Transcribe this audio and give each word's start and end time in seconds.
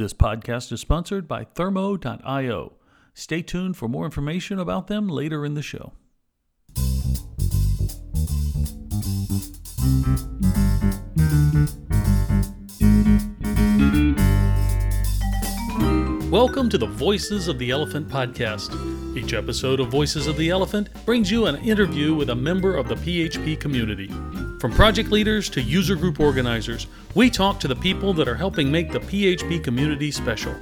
This 0.00 0.14
podcast 0.14 0.72
is 0.72 0.80
sponsored 0.80 1.28
by 1.28 1.44
Thermo.io. 1.44 2.72
Stay 3.12 3.42
tuned 3.42 3.76
for 3.76 3.86
more 3.86 4.06
information 4.06 4.58
about 4.58 4.86
them 4.86 5.08
later 5.08 5.44
in 5.44 5.52
the 5.52 5.60
show. 5.60 5.92
Welcome 16.30 16.70
to 16.70 16.78
the 16.78 16.86
Voices 16.90 17.46
of 17.48 17.58
the 17.58 17.68
ElePHPant 17.68 18.08
podcast. 18.08 18.74
Each 19.14 19.34
episode 19.34 19.80
of 19.80 19.88
Voices 19.88 20.26
of 20.26 20.38
the 20.38 20.48
ElePHPant 20.48 21.04
brings 21.04 21.30
you 21.30 21.44
an 21.44 21.56
interview 21.56 22.14
with 22.14 22.30
a 22.30 22.34
member 22.34 22.74
of 22.74 22.88
the 22.88 22.94
PHP 22.94 23.60
community. 23.60 24.10
From 24.60 24.72
project 24.72 25.10
leaders 25.10 25.48
to 25.50 25.62
user 25.62 25.96
group 25.96 26.20
organizers, 26.20 26.86
we 27.14 27.30
talk 27.30 27.60
to 27.60 27.66
the 27.66 27.74
people 27.74 28.12
that 28.12 28.28
are 28.28 28.34
helping 28.34 28.70
make 28.70 28.92
the 28.92 29.00
PHP 29.00 29.64
community 29.64 30.10
special. 30.10 30.54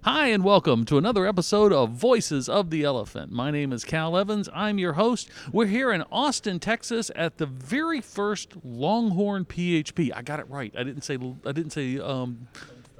Hi, 0.00 0.28
and 0.28 0.42
welcome 0.42 0.86
to 0.86 0.96
another 0.96 1.26
episode 1.26 1.74
of 1.74 1.90
Voices 1.90 2.48
of 2.48 2.70
the 2.70 2.84
ElePHPant. 2.84 3.28
My 3.28 3.50
name 3.50 3.70
is 3.74 3.84
Cal 3.84 4.16
Evans. 4.16 4.48
I'm 4.54 4.78
your 4.78 4.94
host. 4.94 5.28
We're 5.52 5.66
here 5.66 5.92
in 5.92 6.04
Austin, 6.10 6.58
Texas, 6.58 7.10
at 7.14 7.36
the 7.36 7.44
very 7.44 8.00
first 8.00 8.54
Longhorn 8.64 9.44
PHP. 9.44 10.10
I 10.16 10.22
got 10.22 10.40
it 10.40 10.48
right. 10.48 10.74
I 10.74 10.84
didn't 10.84 11.02
say. 11.02 11.18
I 11.44 11.52
didn't 11.52 11.72
say. 11.72 11.98
Um, 11.98 12.48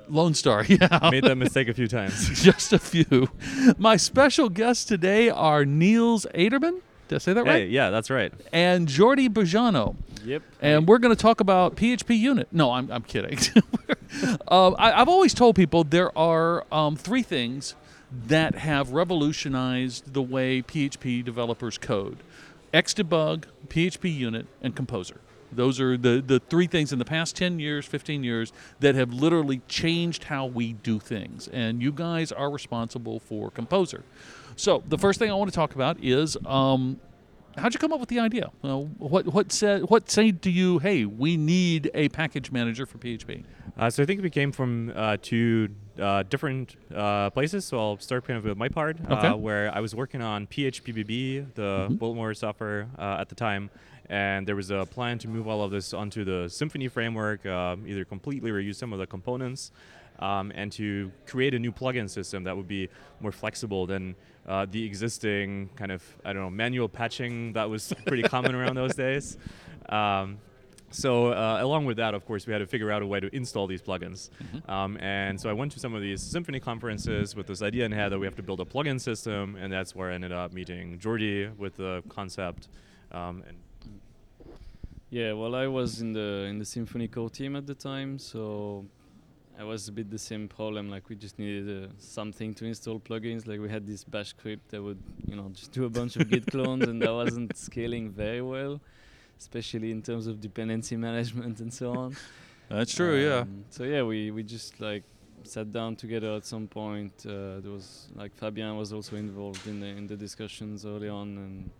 Lone 0.09 0.35
Star, 0.35 0.65
yeah. 0.69 1.09
Made 1.11 1.25
that 1.25 1.37
mistake 1.37 1.69
a 1.69 1.75
few 1.75 1.89
times. 1.89 2.29
Just 2.43 2.73
a 2.73 2.79
few. 2.79 3.29
My 3.79 3.97
special 3.97 4.49
guests 4.49 4.85
today 4.85 5.31
are 5.31 5.65
Nils 5.65 6.27
Adermann. 6.35 6.81
Did 7.09 7.17
I 7.17 7.19
say 7.19 7.33
that 7.35 7.45
Hey, 7.47 7.63
right? 7.63 7.69
yeah, 7.71 7.91
that's 7.91 8.11
right. 8.11 8.33
And 8.53 8.89
Jordi 8.89 9.29
Boggiano. 9.29 9.97
Yep. 10.25 10.43
And 10.61 10.87
we're 10.87 10.99
going 10.99 11.15
to 11.15 11.21
talk 11.21 11.41
about 11.41 11.75
PHP 11.77 12.17
unit. 12.19 12.49
No, 12.53 12.71
I'm, 12.73 12.91
I'm 12.93 13.03
kidding. 13.03 13.39
um, 14.49 14.77
I, 14.79 14.93
I've 14.93 15.09
always 15.09 15.35
told 15.35 15.57
people 15.57 15.83
there 15.85 16.17
are 16.17 16.65
um, 16.73 16.97
three 16.97 17.23
things 17.23 17.75
that 18.29 18.55
have 18.55 18.93
revolutionized 18.93 20.13
the 20.15 20.23
way 20.23 20.63
PHP 20.63 21.25
developers 21.25 21.77
code 21.79 22.19
Xdebug, 22.73 23.45
PHP 23.69 24.15
unit, 24.17 24.47
and 24.63 24.75
Composer. 24.75 25.21
Those 25.55 25.81
are 25.81 25.97
the, 25.97 26.23
the 26.25 26.41
three 26.41 26.67
things 26.67 26.93
in 26.93 26.99
the 26.99 27.05
past 27.05 27.37
10 27.37 27.59
years, 27.59 27.87
15 27.87 28.25
years 28.25 28.53
that 28.81 28.95
have 28.95 29.13
literally 29.13 29.61
changed 29.69 30.25
how 30.25 30.47
we 30.47 30.73
do 30.73 30.99
things. 30.99 31.49
And 31.49 31.83
you 31.83 31.93
guys 31.93 32.33
are 32.33 32.51
responsible 32.51 33.21
for 33.21 33.51
Composer. 33.51 34.05
So, 34.57 34.83
the 34.87 34.99
first 34.99 35.19
thing 35.19 35.31
I 35.31 35.35
want 35.35 35.51
to 35.51 35.55
talk 35.55 35.75
about 35.75 35.99
is 36.03 36.37
um, 36.47 37.01
how'd 37.57 37.73
you 37.75 37.81
come 37.81 37.93
up 37.93 38.01
with 38.01 38.09
the 38.11 38.21
idea? 38.21 38.51
Uh, 38.63 38.77
what 38.79 39.27
what 39.27 39.51
said 39.53 39.83
what 39.89 40.11
said 40.11 40.43
to 40.43 40.51
you? 40.51 40.79
Hey, 40.79 41.05
we 41.07 41.37
need 41.37 41.91
a 41.95 42.09
package 42.11 42.51
manager 42.53 42.85
for 42.87 42.99
PHP. 42.99 43.45
Uh, 43.79 43.89
so 43.89 44.03
I 44.03 44.07
think 44.07 44.23
we 44.23 44.29
came 44.29 44.53
from 44.53 44.93
uh, 44.95 45.17
two 45.23 45.71
uh, 45.99 46.23
different 46.25 46.77
uh, 46.95 47.31
places. 47.31 47.65
So 47.65 47.79
I'll 47.79 47.99
start 47.99 48.27
kind 48.27 48.37
of 48.39 48.45
with 48.45 48.59
my 48.59 48.69
part, 48.69 48.99
Okay. 49.11 49.29
uh, 49.29 49.37
where 49.37 49.75
I 49.75 49.81
was 49.81 49.95
working 49.95 50.21
on 50.21 50.47
PHPBB, 50.47 51.55
the 51.55 51.89
Mhm. 51.91 51.99
bulletin 51.99 52.17
board 52.19 52.37
software 52.37 52.89
uh, 52.99 53.17
at 53.21 53.29
the 53.31 53.35
time. 53.35 53.71
And 54.09 54.47
there 54.47 54.57
was 54.57 54.71
a 54.71 54.87
plan 54.87 55.19
to 55.19 55.29
move 55.29 55.49
all 55.49 55.63
of 55.63 55.71
this 55.71 55.95
onto 55.95 56.25
the 56.25 56.47
Symfony 56.47 56.91
framework, 56.91 57.47
uh, 57.47 57.77
either 57.87 58.05
completely 58.05 58.51
or 58.51 58.59
use 58.59 58.79
some 58.79 58.93
of 58.93 58.99
the 58.99 59.07
components, 59.07 59.71
um, 60.19 60.53
and 60.55 60.71
to 60.73 61.11
create 61.27 61.55
a 61.55 61.59
new 61.59 61.73
plugin 61.73 62.09
system 62.09 62.45
that 62.45 62.57
would 62.57 62.69
be 62.69 62.89
more 63.21 63.33
flexible 63.33 63.87
than 63.87 64.15
uh, 64.47 64.67
the 64.71 64.85
existing 64.85 65.71
kind 65.77 65.93
of 65.93 66.03
I 66.25 66.33
don't 66.33 66.43
know 66.43 66.51
manual 66.51 66.89
patching 66.89 67.53
that 67.55 67.69
was 67.69 67.93
pretty 68.07 68.23
common 68.23 68.55
around 68.55 68.77
those 68.77 68.95
days. 68.95 69.39
Um, 69.89 70.39
so 70.93 71.33
uh, 71.33 71.59
along 71.61 71.87
with 71.87 71.97
that, 71.97 72.15
of 72.15 72.27
course, 72.27 72.47
we 72.47 72.53
had 72.53 72.59
to 72.59 72.67
figure 72.67 72.91
out 72.91 73.03
a 73.03 73.07
way 73.07 73.19
to 73.19 73.35
install 73.35 73.67
these 73.67 73.81
plugins. 73.81 74.29
Um, 74.69 74.99
and 74.99 75.41
so 75.41 75.49
I 75.49 75.53
went 75.55 75.73
to 75.73 75.81
some 75.81 75.95
of 75.95 76.03
these 76.03 76.23
Symfony 76.23 76.61
conferences 76.61 77.35
with 77.35 77.47
this 77.47 77.63
idea 77.63 77.87
in 77.87 77.93
head 77.93 78.13
that 78.13 78.19
we 78.19 78.27
have 78.27 78.37
to 78.37 78.43
build 78.43 78.61
a 78.61 78.65
plugin 78.65 79.01
system, 79.01 79.57
and 79.57 79.73
that's 79.73 79.95
where 79.95 80.11
I 80.11 80.15
ended 80.15 80.33
up 80.33 80.53
meeting 80.53 80.99
Jordi 80.99 81.57
with 81.57 81.77
the 81.77 82.03
concept. 82.11 82.69
Um, 83.11 83.43
and 83.49 83.57
Yeah, 85.13 85.35
well, 85.35 85.55
I 85.55 85.67
was 85.67 86.01
in 86.01 86.15
the 86.15 86.47
in 86.49 86.59
the 86.59 86.65
Symfony 86.65 87.07
core 87.13 87.29
team 87.29 87.55
at 87.55 87.67
the 87.67 87.75
time, 87.75 88.19
so 88.19 88.87
I 89.59 89.63
was 89.63 89.87
a 89.87 89.93
bit 89.93 90.11
the 90.11 90.19
same 90.19 90.49
problem. 90.49 90.89
Like 90.89 91.11
we 91.11 91.17
just 91.17 91.39
needed 91.39 91.85
uh, 91.85 91.89
something 91.99 92.55
to 92.55 92.65
install 92.65 92.99
plugins. 92.99 93.47
Like 93.47 93.61
we 93.61 93.69
had 93.69 93.87
this 93.87 94.05
Bash 94.05 94.29
script 94.29 94.71
that 94.71 94.83
would, 94.83 95.03
you 95.27 95.37
know, 95.37 95.51
just 95.53 95.71
do 95.71 95.85
a 95.85 95.91
bunch 95.91 96.17
of 96.17 96.31
Git 96.31 96.47
clones, 96.51 96.89
and 96.89 97.03
that 97.03 97.13
wasn't 97.13 97.55
scaling 97.59 98.11
very 98.11 98.41
well, 98.41 98.81
especially 99.39 99.91
in 99.91 100.01
terms 100.01 100.27
of 100.27 100.41
dependency 100.41 100.97
management 101.09 101.61
and 101.61 101.75
so 101.75 101.93
on. 101.93 102.17
That's 102.71 102.95
true. 102.95 103.17
Um, 103.17 103.23
yeah. 103.23 103.45
So 103.69 103.85
yeah, 103.85 104.03
we 104.05 104.31
we 104.31 104.43
just 104.43 104.81
like 104.81 105.03
sat 105.45 105.71
down 105.71 105.95
together 105.95 106.33
at 106.37 106.47
some 106.47 106.67
point. 106.67 107.13
Uh, 107.27 107.61
there 107.61 107.71
was 107.71 108.09
like 108.15 108.35
Fabien 108.35 108.79
was 108.79 108.95
also 108.95 109.17
involved 109.17 109.67
in 109.67 109.79
the 109.79 109.89
in 109.89 110.07
the 110.07 110.17
discussions 110.17 110.87
early 110.87 111.11
on, 111.11 111.37
and 111.37 111.71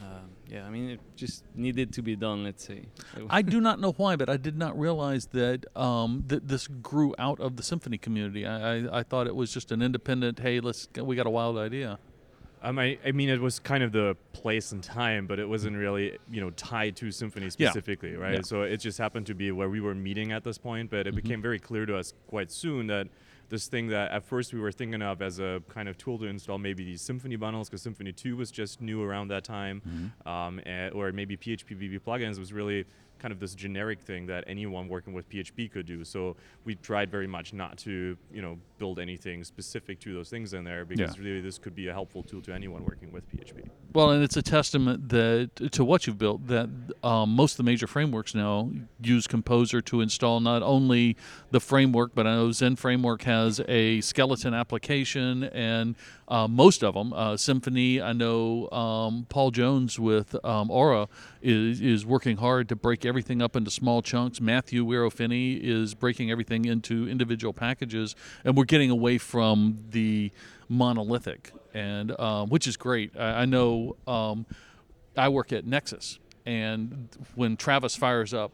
um, 0.00 0.30
yeah, 0.48 0.64
I 0.66 0.70
mean 0.70 0.90
it 0.90 1.00
just 1.16 1.44
needed 1.54 1.92
to 1.94 2.02
be 2.02 2.16
done. 2.16 2.44
Let's 2.44 2.64
say. 2.64 2.86
I 3.30 3.42
do 3.42 3.60
not 3.60 3.80
know 3.80 3.92
why, 3.92 4.16
but 4.16 4.28
I 4.28 4.36
did 4.36 4.56
not 4.56 4.78
realize 4.78 5.26
that 5.32 5.64
um, 5.76 6.24
that 6.28 6.48
this 6.48 6.66
grew 6.66 7.14
out 7.18 7.40
of 7.40 7.56
the 7.56 7.62
Symfony 7.62 8.00
community. 8.00 8.46
I, 8.46 8.76
I, 8.76 8.98
I 9.00 9.02
thought 9.02 9.26
it 9.26 9.36
was 9.36 9.52
just 9.52 9.70
an 9.72 9.82
independent. 9.82 10.38
Hey, 10.40 10.60
let's 10.60 10.88
we 11.00 11.16
got 11.16 11.26
a 11.26 11.30
wild 11.30 11.58
idea. 11.58 11.98
um, 12.62 12.78
I, 12.78 12.98
I 13.04 13.12
mean, 13.12 13.28
it 13.28 13.40
was 13.42 13.58
kind 13.58 13.82
of 13.82 13.92
the 13.92 14.16
place 14.32 14.72
and 14.72 14.82
time, 14.82 15.26
but 15.26 15.38
it 15.38 15.46
wasn't 15.48 15.76
really, 15.76 16.16
you 16.30 16.40
know, 16.40 16.50
tied 16.50 16.96
to 16.96 17.06
Symfony 17.06 17.42
Yeah. 17.58 17.68
specifically, 17.70 18.16
right? 18.16 18.34
Yeah. 18.36 18.40
So 18.42 18.62
it 18.62 18.78
just 18.78 18.96
happened 18.98 19.26
to 19.26 19.34
be 19.34 19.52
where 19.52 19.68
we 19.68 19.80
were 19.82 19.94
meeting 19.94 20.32
at 20.32 20.44
this 20.44 20.56
point, 20.58 20.90
but 20.90 21.06
it 21.06 21.12
Mhm. 21.12 21.22
became 21.22 21.42
very 21.42 21.58
clear 21.58 21.84
to 21.84 21.94
us 21.96 22.14
quite 22.26 22.50
soon 22.50 22.86
that 22.86 23.08
this 23.54 23.68
thing 23.68 23.86
that 23.88 24.10
at 24.10 24.24
first 24.24 24.52
we 24.52 24.58
were 24.58 24.72
thinking 24.72 25.00
of 25.00 25.22
as 25.22 25.38
a 25.38 25.62
kind 25.68 25.88
of 25.88 25.96
tool 25.96 26.18
to 26.18 26.26
install 26.26 26.58
maybe 26.58 26.82
these 26.84 27.02
Symfony 27.08 27.38
bundles, 27.38 27.68
because 27.68 27.84
Symfony 27.86 28.14
2 28.14 28.36
was 28.36 28.50
just 28.50 28.80
new 28.80 29.00
around 29.02 29.28
that 29.28 29.44
time, 29.44 30.10
um, 30.26 30.60
and, 30.66 30.92
or 30.92 31.12
maybe 31.12 31.36
PHP 31.36 31.70
BB 31.80 32.00
plugins 32.00 32.36
was 32.38 32.52
really 32.52 32.84
kind 33.18 33.32
of 33.32 33.40
this 33.40 33.54
generic 33.54 34.00
thing 34.00 34.26
that 34.26 34.44
anyone 34.46 34.88
working 34.88 35.12
with 35.12 35.28
PHP 35.28 35.70
could 35.70 35.86
do. 35.86 36.04
So 36.04 36.36
we 36.64 36.74
tried 36.74 37.10
very 37.10 37.26
much 37.26 37.52
not 37.52 37.78
to, 37.78 38.16
you 38.32 38.42
know, 38.42 38.58
build 38.78 38.98
anything 38.98 39.44
specific 39.44 40.00
to 40.00 40.12
those 40.12 40.28
things 40.28 40.52
in 40.54 40.64
there 40.64 40.84
because 40.84 41.18
really 41.18 41.40
this 41.40 41.58
could 41.58 41.74
be 41.74 41.88
a 41.88 41.92
helpful 41.92 42.22
tool 42.22 42.42
to 42.42 42.52
anyone 42.52 42.84
working 42.84 43.12
with 43.12 43.24
PHP. 43.30 43.68
Well, 43.92 44.10
and 44.10 44.22
it's 44.22 44.36
a 44.36 44.42
testament 44.42 45.08
that 45.10 45.70
to 45.72 45.84
what 45.84 46.06
you've 46.06 46.18
built 46.18 46.46
that 46.48 46.68
um, 47.02 47.30
most 47.30 47.52
of 47.52 47.56
the 47.58 47.62
major 47.62 47.86
frameworks 47.86 48.34
now 48.34 48.70
use 49.00 49.26
Composer 49.26 49.80
to 49.82 50.00
install 50.00 50.40
not 50.40 50.62
only 50.62 51.16
the 51.50 51.60
framework, 51.60 52.14
but 52.14 52.26
I 52.26 52.34
know 52.34 52.52
Zend 52.52 52.78
Framework 52.78 53.22
has 53.22 53.60
a 53.68 54.00
skeleton 54.00 54.54
application, 54.54 55.44
and 55.44 55.94
uh, 56.28 56.48
most 56.48 56.82
of 56.82 56.94
them, 56.94 57.12
uh, 57.12 57.32
Symfony. 57.34 58.02
I 58.02 58.12
know 58.12 58.70
um, 58.70 59.26
Paul 59.28 59.50
Jones 59.50 59.98
with 59.98 60.34
um, 60.44 60.70
Aura 60.70 61.08
is 61.42 61.80
is 61.80 62.06
working 62.06 62.38
hard 62.38 62.68
to 62.70 62.76
break 62.76 63.03
everything 63.04 63.42
up 63.42 63.56
into 63.56 63.70
small 63.70 64.02
chunks. 64.02 64.40
Matthew 64.40 64.84
Weier 64.84 65.06
O'Phinney 65.06 65.54
is 65.54 65.94
breaking 65.94 66.30
everything 66.30 66.64
into 66.64 67.08
individual 67.08 67.52
packages, 67.52 68.14
and 68.44 68.56
we're 68.56 68.64
getting 68.64 68.90
away 68.90 69.18
from 69.18 69.78
the 69.90 70.30
monolithic, 70.68 71.52
and 71.72 72.18
um, 72.20 72.48
which 72.48 72.66
is 72.66 72.76
great. 72.76 73.12
I, 73.16 73.42
I 73.42 73.44
know 73.44 73.96
um, 74.06 74.46
I 75.16 75.28
work 75.28 75.52
at 75.52 75.64
Nexcess, 75.64 76.18
and 76.46 77.08
when 77.34 77.56
Travis 77.56 77.96
fires 77.96 78.34
up 78.34 78.52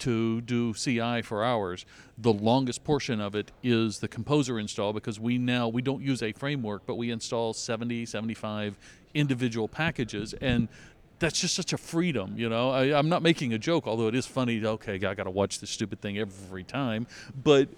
to 0.00 0.40
do 0.40 0.72
CI 0.74 1.22
for 1.22 1.44
hours, 1.44 1.84
the 2.18 2.32
longest 2.32 2.84
portion 2.84 3.20
of 3.20 3.34
it 3.34 3.52
is 3.62 3.98
the 3.98 4.08
composer 4.08 4.58
install 4.58 4.92
because 4.92 5.20
we 5.20 5.38
now 5.38 5.68
we 5.68 5.82
don't 5.82 6.02
use 6.02 6.22
a 6.22 6.32
framework, 6.32 6.82
but 6.86 6.96
we 6.96 7.10
install 7.10 7.52
70, 7.52 8.06
75 8.06 8.76
individual 9.14 9.68
packages 9.68 10.34
and 10.34 10.68
that's 11.20 11.40
just 11.40 11.54
such 11.54 11.72
a 11.72 11.78
freedom, 11.78 12.34
you 12.36 12.48
know. 12.48 12.70
I, 12.70 12.98
I'm 12.98 13.08
not 13.08 13.22
making 13.22 13.52
a 13.52 13.58
joke, 13.58 13.86
although 13.86 14.08
it 14.08 14.14
is 14.14 14.26
funny. 14.26 14.64
Okay, 14.64 14.94
I 14.94 15.14
got 15.14 15.24
to 15.24 15.30
watch 15.30 15.60
this 15.60 15.70
stupid 15.70 16.00
thing 16.00 16.18
every 16.18 16.64
time, 16.64 17.06
but 17.44 17.68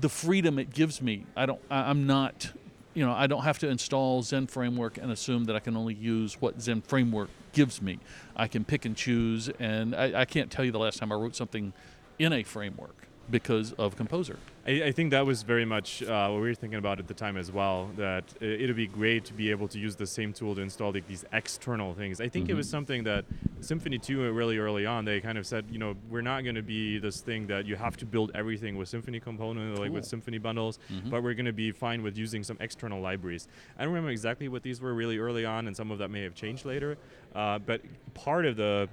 the 0.00 0.08
freedom 0.08 0.58
it 0.58 0.70
gives 0.72 1.02
me, 1.02 1.26
I 1.36 1.46
don't. 1.46 1.60
I, 1.70 1.90
I'm 1.90 2.06
not, 2.06 2.50
you 2.94 3.04
know, 3.04 3.12
I 3.12 3.26
don't 3.26 3.42
have 3.42 3.58
to 3.58 3.68
install 3.68 4.22
Zend 4.22 4.50
Framework 4.50 4.96
and 4.98 5.10
assume 5.12 5.44
that 5.44 5.56
I 5.56 5.60
can 5.60 5.76
only 5.76 5.94
use 5.94 6.40
what 6.40 6.62
Zend 6.62 6.86
Framework 6.86 7.28
gives 7.52 7.82
me. 7.82 7.98
I 8.36 8.48
can 8.48 8.64
pick 8.64 8.84
and 8.84 8.96
choose, 8.96 9.50
and 9.58 9.94
I, 9.94 10.22
I 10.22 10.24
can't 10.24 10.50
tell 10.50 10.64
you 10.64 10.72
the 10.72 10.78
last 10.78 10.98
time 10.98 11.12
I 11.12 11.16
wrote 11.16 11.36
something 11.36 11.72
in 12.18 12.32
a 12.32 12.42
framework. 12.42 13.06
because 13.30 13.72
of 13.72 13.96
Composer. 13.96 14.38
I, 14.66 14.82
I 14.86 14.92
think 14.92 15.12
that 15.12 15.24
was 15.24 15.42
very 15.44 15.64
much 15.64 16.02
uh, 16.02 16.28
what 16.28 16.40
we 16.40 16.48
were 16.48 16.54
thinking 16.54 16.78
about 16.78 16.98
at 16.98 17.06
the 17.06 17.14
time 17.14 17.36
as 17.36 17.52
well. 17.52 17.88
That 17.96 18.24
it, 18.40 18.62
it'd 18.62 18.74
be 18.76 18.88
great 18.88 19.24
to 19.26 19.32
be 19.32 19.50
able 19.52 19.68
to 19.68 19.78
use 19.78 19.94
the 19.94 20.06
same 20.06 20.32
tool 20.32 20.54
to 20.56 20.60
install 20.60 20.92
like, 20.92 21.06
these 21.06 21.24
external 21.32 21.94
things. 21.94 22.20
I 22.20 22.28
think 22.28 22.48
it 22.48 22.54
was 22.54 22.66
Mhm. 22.66 22.70
something 22.70 23.04
that 23.04 23.24
Symfony 23.60 24.02
2 24.02 24.24
uh, 24.26 24.30
really 24.30 24.58
early 24.58 24.84
on 24.84 25.04
they 25.04 25.20
kind 25.20 25.38
of 25.38 25.46
said, 25.46 25.66
you 25.70 25.78
know, 25.78 25.94
we're 26.10 26.20
not 26.20 26.42
going 26.42 26.56
to 26.56 26.62
be 26.62 26.98
this 26.98 27.20
thing 27.20 27.46
that 27.46 27.66
you 27.66 27.76
have 27.76 27.96
to 27.98 28.06
build 28.06 28.32
everything 28.34 28.76
with 28.76 28.88
Symfony 28.90 29.22
component, 29.22 29.78
like 29.78 29.92
with 29.92 30.04
Symfony 30.04 30.42
bundles, 30.42 30.78
Mhm. 30.90 31.10
but 31.10 31.22
we're 31.22 31.34
going 31.34 31.46
to 31.46 31.52
be 31.52 31.70
fine 31.70 32.02
with 32.02 32.18
using 32.18 32.42
some 32.42 32.56
external 32.60 33.00
libraries. 33.00 33.46
I 33.78 33.84
don't 33.84 33.92
remember 33.92 34.10
exactly 34.10 34.48
what 34.48 34.62
these 34.62 34.80
were 34.80 34.94
really 34.94 35.18
early 35.18 35.44
on, 35.44 35.66
and 35.68 35.76
some 35.76 35.90
of 35.92 35.98
that 35.98 36.10
may 36.10 36.22
have 36.22 36.34
changed 36.34 36.64
later. 36.64 36.96
Uh, 37.34 37.58
but 37.60 37.82
part 38.14 38.44
of 38.46 38.56
the 38.56 38.88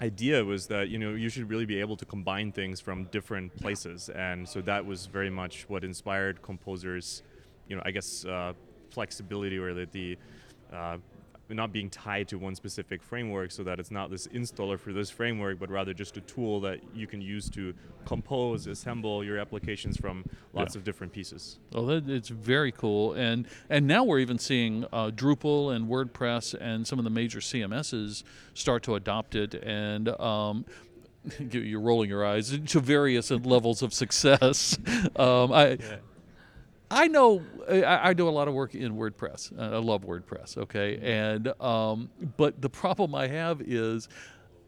idea 0.00 0.44
was 0.44 0.66
that 0.68 0.88
you 0.88 0.98
know 0.98 1.10
you 1.10 1.28
should 1.28 1.48
really 1.48 1.66
be 1.66 1.80
able 1.80 1.96
to 1.96 2.04
combine 2.04 2.52
things 2.52 2.80
from 2.80 3.04
different 3.04 3.54
places, 3.56 4.08
and 4.10 4.48
so 4.48 4.60
that 4.62 4.84
was 4.84 5.06
very 5.06 5.30
much 5.30 5.68
what 5.68 5.84
inspired 5.84 6.42
composers. 6.42 7.22
You 7.68 7.76
know, 7.76 7.82
I 7.84 7.90
guess 7.90 8.24
uh, 8.24 8.52
flexibility 8.90 9.58
or 9.58 9.74
the, 9.74 9.88
the 9.90 10.18
uh, 10.72 10.98
not 11.50 11.72
being 11.72 11.90
tied 11.90 12.28
to 12.28 12.38
one 12.38 12.54
specific 12.54 13.02
framework, 13.02 13.50
so 13.50 13.62
that 13.64 13.78
it's 13.78 13.90
not 13.90 14.10
this 14.10 14.26
installer 14.28 14.78
for 14.78 14.92
this 14.92 15.10
framework, 15.10 15.58
but 15.58 15.68
rather 15.68 15.92
just 15.92 16.16
a 16.16 16.20
tool 16.22 16.60
that 16.60 16.80
you 16.94 17.06
can 17.06 17.20
use 17.20 17.50
to 17.50 17.74
compose, 18.06 18.66
assemble 18.66 19.22
your 19.22 19.38
applications 19.38 19.96
from 19.98 20.24
lots 20.54 20.74
Yeah. 20.74 20.78
of 20.78 20.84
different 20.84 21.12
pieces. 21.12 21.58
Well, 21.72 21.86
that, 21.86 22.08
it's 22.08 22.28
very 22.30 22.72
cool, 22.72 23.12
and 23.12 23.46
and 23.68 23.86
now 23.86 24.04
we're 24.04 24.20
even 24.20 24.38
seeing 24.38 24.84
uh, 24.92 25.10
Drupal 25.10 25.74
and 25.74 25.86
WordPress 25.88 26.54
and 26.60 26.86
some 26.86 26.98
of 26.98 27.04
the 27.04 27.10
major 27.10 27.40
CMSs 27.40 28.22
start 28.54 28.82
to 28.84 28.94
adopt 28.94 29.34
it, 29.34 29.54
and 29.54 30.08
um, 30.20 30.64
you- 31.38 31.60
you're 31.60 31.80
rolling 31.80 32.08
your 32.08 32.24
eyes 32.24 32.58
to 32.58 32.80
various 32.80 33.30
levels 33.30 33.82
of 33.82 33.92
success. 33.92 34.78
Um, 35.16 35.52
I. 35.52 35.78
I 36.90 37.08
know 37.08 37.42
I, 37.68 38.10
I 38.10 38.12
do 38.12 38.28
a 38.28 38.30
lot 38.30 38.46
of 38.48 38.54
work 38.54 38.74
in 38.74 38.94
WordPress. 38.96 39.58
I 39.58 39.78
love 39.78 40.02
WordPress. 40.02 40.56
Okay, 40.58 40.98
and 41.02 41.48
um, 41.60 42.10
but 42.36 42.60
the 42.60 42.68
problem 42.70 43.14
I 43.14 43.26
have 43.26 43.60
is 43.62 44.08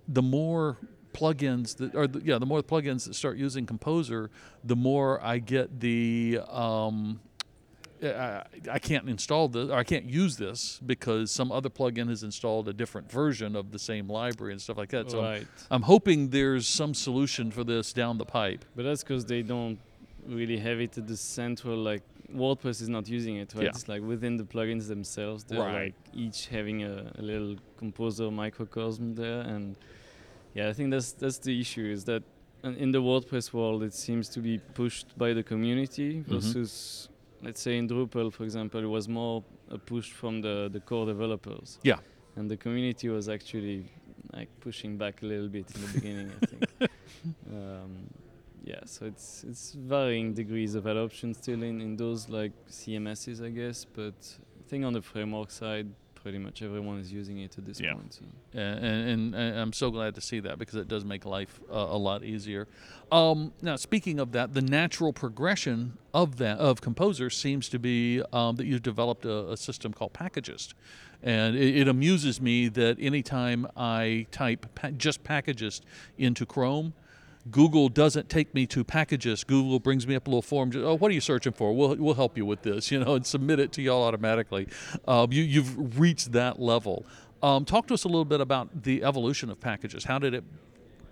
the 0.09 0.23
more 0.23 0.79
plugins 1.13 1.77
that 1.79 1.95
or 1.95 2.07
the, 2.07 2.21
yeah 2.25 2.39
the 2.39 2.45
more 2.47 2.63
plugins 2.63 3.07
that 3.07 3.15
start 3.15 3.37
using 3.39 3.65
Composer, 3.67 4.31
the 4.65 4.77
more 4.77 5.23
I 5.25 5.39
get 5.39 5.81
the 5.81 6.41
um, 6.49 7.21
I, 8.03 8.43
I 8.71 8.79
can't 8.79 9.09
install 9.09 9.49
this 9.49 9.71
or 9.71 9.75
I 9.75 9.85
can't 9.85 10.05
use 10.05 10.37
this 10.37 10.79
because 10.85 11.31
some 11.31 11.51
other 11.51 11.71
plugin 11.71 12.09
has 12.11 12.23
installed 12.23 12.69
a 12.69 12.73
different 12.75 13.11
version 13.11 13.57
of 13.57 13.73
the 13.73 13.79
same 13.79 14.09
library 14.09 14.53
and 14.53 14.61
stuff 14.61 14.77
like 14.77 14.91
that. 14.91 15.11
So 15.11 15.21
I'm- 15.21 15.49
I'm 15.71 15.83
hoping 15.83 16.29
there's 16.29 16.69
some 16.69 16.93
solution 16.93 17.51
for 17.51 17.65
this 17.65 17.93
down 17.95 18.19
the 18.19 18.27
pipe. 18.27 18.65
But 18.75 18.83
that's 18.85 19.03
because 19.03 19.25
they 19.25 19.41
don't 19.43 19.79
really 20.28 20.58
heavy 20.58 20.84
it 20.84 20.99
at 20.99 21.06
the 21.06 21.17
central 21.17 21.76
like 21.76 22.02
WordPress 22.34 22.82
is 22.82 22.88
not 22.88 23.08
using 23.08 23.37
it, 23.37 23.55
right? 23.55 23.64
Yeah. 23.64 23.69
It's 23.70 23.88
like 23.88 24.02
within 24.02 24.37
the 24.37 24.44
plugins 24.44 24.88
themselves, 24.88 25.44
they're 25.44 25.61
Right. 25.61 25.84
like 25.84 25.94
each 26.12 26.49
having 26.49 26.82
a, 26.82 27.12
a 27.19 27.23
little 27.23 27.56
composer 27.78 28.31
microcosm 28.31 29.14
there, 29.14 29.40
and 29.43 29.76
yeah, 30.55 30.69
I 30.69 30.73
think 30.73 30.90
that's 30.90 31.12
that's 31.12 31.38
the 31.38 31.61
issue 31.61 31.87
is 31.87 32.05
that 32.05 32.23
uh, 32.64 32.70
in 32.70 32.90
the 32.90 33.00
WordPress 33.00 33.52
world 33.52 33.82
it 33.82 33.94
seems 33.94 34.28
to 34.31 34.40
be 34.40 34.58
pushed 34.75 35.17
by 35.17 35.32
the 35.32 35.43
community 35.43 36.14
Mm-hmm. 36.20 36.34
versus 36.34 37.08
let's 37.43 37.61
say 37.61 37.79
in 37.79 37.87
Drupal, 37.88 38.32
for 38.32 38.44
example, 38.44 38.81
it 38.82 38.87
was 38.99 39.08
more 39.08 39.44
a 39.70 39.79
push 39.79 40.11
from 40.12 40.40
the 40.40 40.69
the 40.72 40.81
core 40.81 41.06
developers. 41.06 41.79
Yeah. 41.82 41.99
and 42.37 42.50
the 42.50 42.56
community 42.56 43.08
was 43.08 43.29
actually 43.29 43.84
like 44.32 44.49
pushing 44.61 44.99
back 44.99 45.22
a 45.22 45.26
little 45.26 45.49
bit 45.49 45.67
in 45.75 45.81
the 45.82 45.90
beginning, 45.94 46.31
I 46.43 46.46
think. 46.46 46.90
Um, 47.50 47.93
yeah, 48.67 48.81
so 48.85 49.07
it's 49.07 49.45
it's 49.49 49.73
varying 49.73 50.35
degrees 50.35 50.75
of 50.75 50.85
adoption 50.87 51.33
still 51.35 51.63
in, 51.63 51.81
in 51.81 51.97
those 51.97 52.29
like 52.29 52.53
CMSs, 52.69 53.39
I 53.43 53.51
guess. 53.51 53.85
But 53.85 54.15
I 54.61 54.69
think 54.69 54.85
on 54.85 54.93
the 54.93 55.03
framework 55.03 55.51
side, 55.53 55.87
pretty 56.17 56.39
much 56.39 56.61
everyone 56.63 56.99
is 56.99 57.13
using 57.13 57.39
it 57.39 57.57
at 57.57 57.65
this 57.65 57.79
Yeah. 57.81 57.95
point. 57.95 58.13
So. 58.15 58.25
and, 58.59 58.85
and, 59.11 59.35
and 59.37 59.59
I'm 59.61 59.73
so 59.73 59.93
glad 59.93 60.17
to 60.17 60.21
see 60.21 60.41
that 60.41 60.59
because 60.59 60.75
it 60.75 60.89
does 60.89 61.05
make 61.05 61.25
life 61.25 61.61
uh, 61.71 61.77
a 61.77 61.97
lot 62.09 62.25
easier. 62.25 62.67
Um, 63.13 63.53
now, 63.63 63.77
speaking 63.77 64.19
of 64.19 64.33
that, 64.33 64.53
the 64.53 64.63
natural 64.63 65.13
progression 65.13 65.99
of 66.13 66.39
that 66.39 66.59
of 66.59 66.81
Composer 66.81 67.31
seems 67.31 67.69
to 67.69 67.79
be 67.79 68.21
um, 68.33 68.57
that 68.57 68.67
you've 68.67 68.83
developed 68.83 69.25
a, 69.25 69.51
a 69.53 69.57
system 69.57 69.93
called 69.93 70.13
Packagist, 70.13 70.75
and 71.23 71.55
it, 71.55 71.77
it 71.83 71.87
amuses 71.87 72.41
me 72.41 72.67
that 72.71 72.97
anytime 72.99 73.69
I 73.77 74.27
type 74.33 74.67
pa- 74.75 74.91
just 74.91 75.23
Packagist 75.23 75.83
into 76.19 76.45
Chrome. 76.45 76.93
Google 77.50 77.88
doesn't 77.88 78.28
take 78.28 78.54
me 78.54 78.66
to 78.66 78.84
Packagist. 78.84 79.46
Google 79.46 79.78
brings 79.78 80.06
me 80.06 80.14
up 80.14 80.26
a 80.26 80.31
little 80.31 80.43
form. 80.43 80.70
just, 80.70 80.84
Oh, 80.84 80.96
what 80.96 81.10
are 81.10 81.14
you 81.14 81.20
searching 81.20 81.52
for? 81.52 81.75
We'll, 81.75 81.94
we'll 81.96 82.14
help 82.14 82.37
you 82.37 82.44
with 82.44 82.62
this, 82.62 82.90
you 82.93 82.98
know, 82.98 83.14
and 83.14 83.26
submit 83.26 83.60
it 83.60 83.72
to 83.72 83.82
y'all 83.82 84.02
automatically. 84.02 84.69
Um, 85.06 85.32
you, 85.32 85.43
you've 85.43 85.98
reached 85.98 86.32
that 86.32 86.60
level. 86.60 87.04
Um, 87.43 87.64
talk 87.64 87.87
to 87.88 87.94
us 87.94 88.04
a 88.04 88.08
little 88.08 88.25
bit 88.25 88.40
about 88.40 88.82
the 88.82 89.04
evolution 89.04 89.50
of 89.50 89.60
Packagist. 89.60 90.04
How 90.04 90.19
did 90.19 90.34
it 90.34 90.44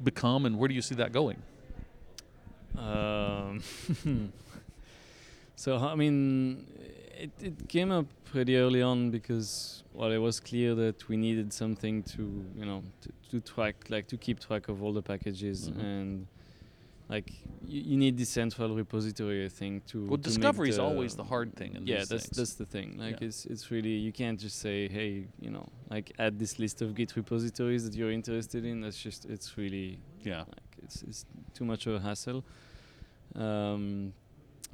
become, 0.03 0.47
and 0.47 0.59
where 0.59 0.69
do 0.69 0.75
you 0.75 0.83
see 0.83 0.95
that 0.97 1.13
going? 1.13 1.43
Um, 2.77 3.63
so 5.57 5.77
I 5.77 5.95
mean, 5.95 6.67
it, 7.25 7.33
it 7.49 7.69
came 7.69 7.91
up 7.99 8.07
pretty 8.33 8.55
early 8.65 8.83
on 8.83 8.99
because 9.11 9.83
well, 9.99 10.11
it 10.19 10.23
was 10.29 10.37
clear 10.41 10.71
that 10.85 10.99
we 11.09 11.17
needed 11.27 11.49
something 11.63 11.97
to 12.15 12.23
you 12.61 12.67
know 12.69 12.81
to, 13.03 13.09
to 13.31 13.37
track 13.53 13.77
like 13.95 14.07
to 14.13 14.17
keep 14.27 14.39
track 14.49 14.65
of 14.73 14.77
all 14.83 14.93
the 15.01 15.03
packages 15.13 15.59
Mhm. 15.71 15.81
and 15.91 16.27
like 17.15 17.29
you, 17.73 17.81
you 17.91 17.97
need 18.05 18.15
the 18.23 18.29
central 18.41 18.71
repository 18.83 19.41
I 19.51 19.53
think 19.61 19.75
to 19.93 19.97
Well, 20.11 20.23
to 20.23 20.29
discovery 20.31 20.71
is 20.75 20.79
always 20.89 21.13
the 21.23 21.27
hard 21.33 21.51
thing 21.61 21.71
in 21.77 21.81
yeah 21.87 22.05
that's 22.11 22.27
things. 22.27 22.37
that's 22.39 22.55
the 22.63 22.69
thing 22.75 22.89
like 23.05 23.19
Yeah. 23.21 23.29
it's 23.29 23.41
it's 23.53 23.65
really 23.75 23.95
you 24.07 24.13
can't 24.21 24.39
just 24.47 24.59
say 24.67 24.79
hey 24.99 25.11
you 25.45 25.51
know 25.55 25.67
like 25.95 26.07
add 26.25 26.35
this 26.45 26.53
list 26.65 26.77
of 26.85 26.89
git 26.99 27.11
repositories 27.23 27.83
that 27.87 27.95
you're 27.99 28.15
interested 28.21 28.63
in 28.71 28.77
that's 28.83 29.01
just 29.09 29.21
it's 29.35 29.49
really 29.61 29.89
yeah. 30.31 30.43
like 30.57 30.71
it's, 30.85 30.99
it's 31.09 31.21
too 31.57 31.65
much 31.73 31.83
of 31.89 31.93
a 32.01 32.01
hassle. 32.09 32.41
Um, 33.35 34.13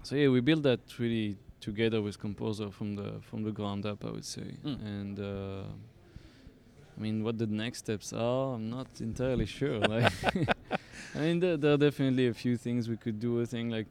so 0.02 0.14
yeah, 0.20 0.28
we 0.28 0.40
built 0.40 0.62
that 0.70 0.80
really 0.98 1.36
together 1.60 2.00
with 2.02 2.18
Composer 2.18 2.70
from 2.70 2.94
the 2.96 3.14
from 3.20 3.42
the 3.42 3.52
ground 3.52 3.86
up, 3.86 4.04
I 4.04 4.10
would 4.10 4.24
say. 4.24 4.56
Mm. 4.64 4.84
And 4.84 5.20
uh, 5.20 5.62
I 6.96 7.00
mean, 7.02 7.24
what 7.24 7.38
the 7.38 7.46
next 7.46 7.78
steps 7.78 8.12
are, 8.12 8.54
I'm 8.54 8.68
not 8.70 8.88
entirely 9.00 9.46
sure. 9.46 9.78
like, 9.94 10.12
I 11.14 11.18
mean, 11.18 11.40
there, 11.40 11.56
there 11.56 11.72
are 11.74 11.76
definitely 11.78 12.26
a 12.28 12.34
few 12.34 12.56
things 12.56 12.88
we 12.88 12.96
could 12.96 13.18
do. 13.20 13.40
I 13.40 13.46
think 13.46 13.72
like 13.72 13.86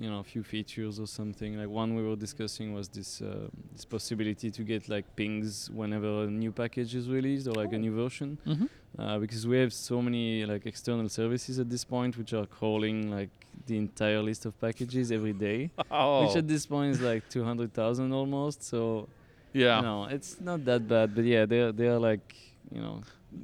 you 0.00 0.08
know, 0.08 0.20
a 0.20 0.24
few 0.24 0.44
features 0.44 1.00
or 1.00 1.06
something. 1.08 1.58
Like 1.58 1.68
one 1.68 1.94
we 1.96 2.02
were 2.02 2.16
discussing 2.16 2.72
was 2.72 2.88
this 2.88 3.20
uh, 3.20 3.48
this 3.72 3.84
possibility 3.84 4.50
to 4.50 4.62
get 4.62 4.88
like 4.88 5.04
pings 5.16 5.70
whenever 5.70 6.24
a 6.24 6.26
new 6.30 6.52
package 6.52 6.94
is 6.94 7.08
released 7.08 7.46
or 7.48 7.52
like 7.54 7.72
a 7.72 7.76
Oh. 7.76 7.80
new 7.86 7.94
version 7.94 8.38
Mm-hmm. 8.46 8.66
uh, 9.02 9.18
because 9.18 9.44
we 9.46 9.58
have 9.58 9.72
so 9.72 10.00
many 10.00 10.44
like 10.46 10.66
external 10.66 11.08
services 11.08 11.58
at 11.58 11.68
this 11.68 11.84
point 11.84 12.16
which 12.16 12.32
are 12.32 12.46
crawling 12.46 13.10
like 13.10 13.30
the 13.68 13.76
entire 13.76 14.20
list 14.28 14.42
of 14.46 14.52
packages 14.60 15.12
every 15.18 15.32
day 15.48 15.70
Oh, 15.90 16.26
which 16.26 16.36
at 16.36 16.46
this 16.48 16.66
point 16.66 16.90
is 16.96 17.00
like 17.00 17.22
200,000 17.28 18.12
almost 18.12 18.62
so 18.64 19.08
yeah. 19.52 19.80
no, 19.80 20.04
it's 20.16 20.40
not 20.40 20.64
that 20.64 20.82
bad 20.88 21.14
but 21.14 21.24
yeah 21.24 21.44
they're 21.46 21.72
they're 21.72 21.98
like 22.10 22.26
you 22.74 22.80
know 22.80 22.96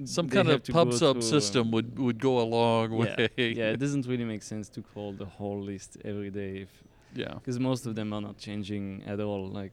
Some 0.05 0.29
kind 0.37 0.49
of 0.55 0.65
pub 0.65 0.93
sub 0.93 1.23
system 1.23 1.71
would, 1.75 1.89
would 2.05 2.19
go 2.29 2.33
a 2.45 2.47
long 2.59 2.89
yeah, 2.93 2.99
way. 2.99 3.29
yeah 3.61 3.71
it 3.77 3.81
doesn't 3.85 4.07
really 4.13 4.25
make 4.35 4.43
sense 4.43 4.67
to 4.77 4.81
call 4.93 5.13
the 5.23 5.29
whole 5.37 5.61
list 5.73 5.91
every 6.05 6.31
day 6.43 6.67
yeah. 7.23 7.35
because 7.39 7.59
most 7.71 7.83
of 7.89 7.93
them 7.99 8.09
are 8.17 8.21
not 8.29 8.37
changing 8.47 9.03
at 9.13 9.19
all 9.21 9.45
like 9.61 9.73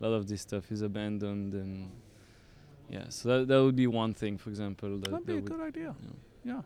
a 0.00 0.04
lot 0.04 0.14
of 0.18 0.24
this 0.30 0.40
stuff 0.48 0.64
is 0.76 0.80
abandoned 0.90 1.52
and 1.62 1.72
yeah 2.96 3.06
so 3.08 3.22
that, 3.30 3.40
that 3.48 3.60
would 3.64 3.76
be 3.84 3.86
one 3.86 4.12
thing 4.22 4.34
for 4.42 4.50
example 4.54 4.90
that, 5.00 5.10
That'd 5.10 5.26
be 5.26 5.34
that 5.34 5.38
a 5.46 5.50
good 5.52 5.60
idea. 5.70 5.90
you 6.02 6.08
know, 6.08 6.16
Yeah. 6.52 6.62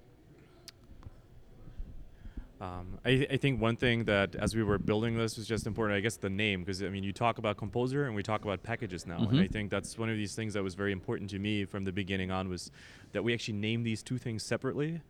Um, 2.60 2.98
I, 3.04 3.26
I 3.30 3.36
think 3.36 3.60
one 3.60 3.76
thing 3.76 4.04
that 4.04 4.34
as 4.34 4.56
we 4.56 4.64
were 4.64 4.78
building 4.78 5.16
this 5.16 5.36
was 5.36 5.46
just 5.46 5.66
important. 5.66 5.96
I 5.96 6.00
guess 6.00 6.16
the 6.16 6.30
name, 6.30 6.60
because 6.60 6.82
I 6.82 6.88
mean, 6.88 7.04
you 7.04 7.12
talk 7.12 7.38
about 7.38 7.56
composer 7.56 8.06
and 8.06 8.16
we 8.16 8.22
talk 8.22 8.44
about 8.44 8.62
Packagist 8.64 9.06
now, 9.06 9.18
and 9.18 9.30
Mhm. 9.30 9.44
I 9.44 9.46
think 9.46 9.70
that's 9.70 9.96
one 9.96 10.10
of 10.10 10.16
these 10.16 10.34
things 10.34 10.54
that 10.54 10.62
was 10.62 10.74
very 10.74 10.90
important 10.92 11.30
to 11.30 11.38
me 11.38 11.64
from 11.64 11.84
the 11.84 11.92
beginning 11.92 12.30
on 12.32 12.48
was 12.48 12.70
that 13.12 13.22
we 13.22 13.32
actually 13.32 13.58
name 13.58 13.84
these 13.84 14.02
two 14.02 14.18
things 14.18 14.42
separately. 14.42 15.00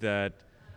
That 0.00 0.32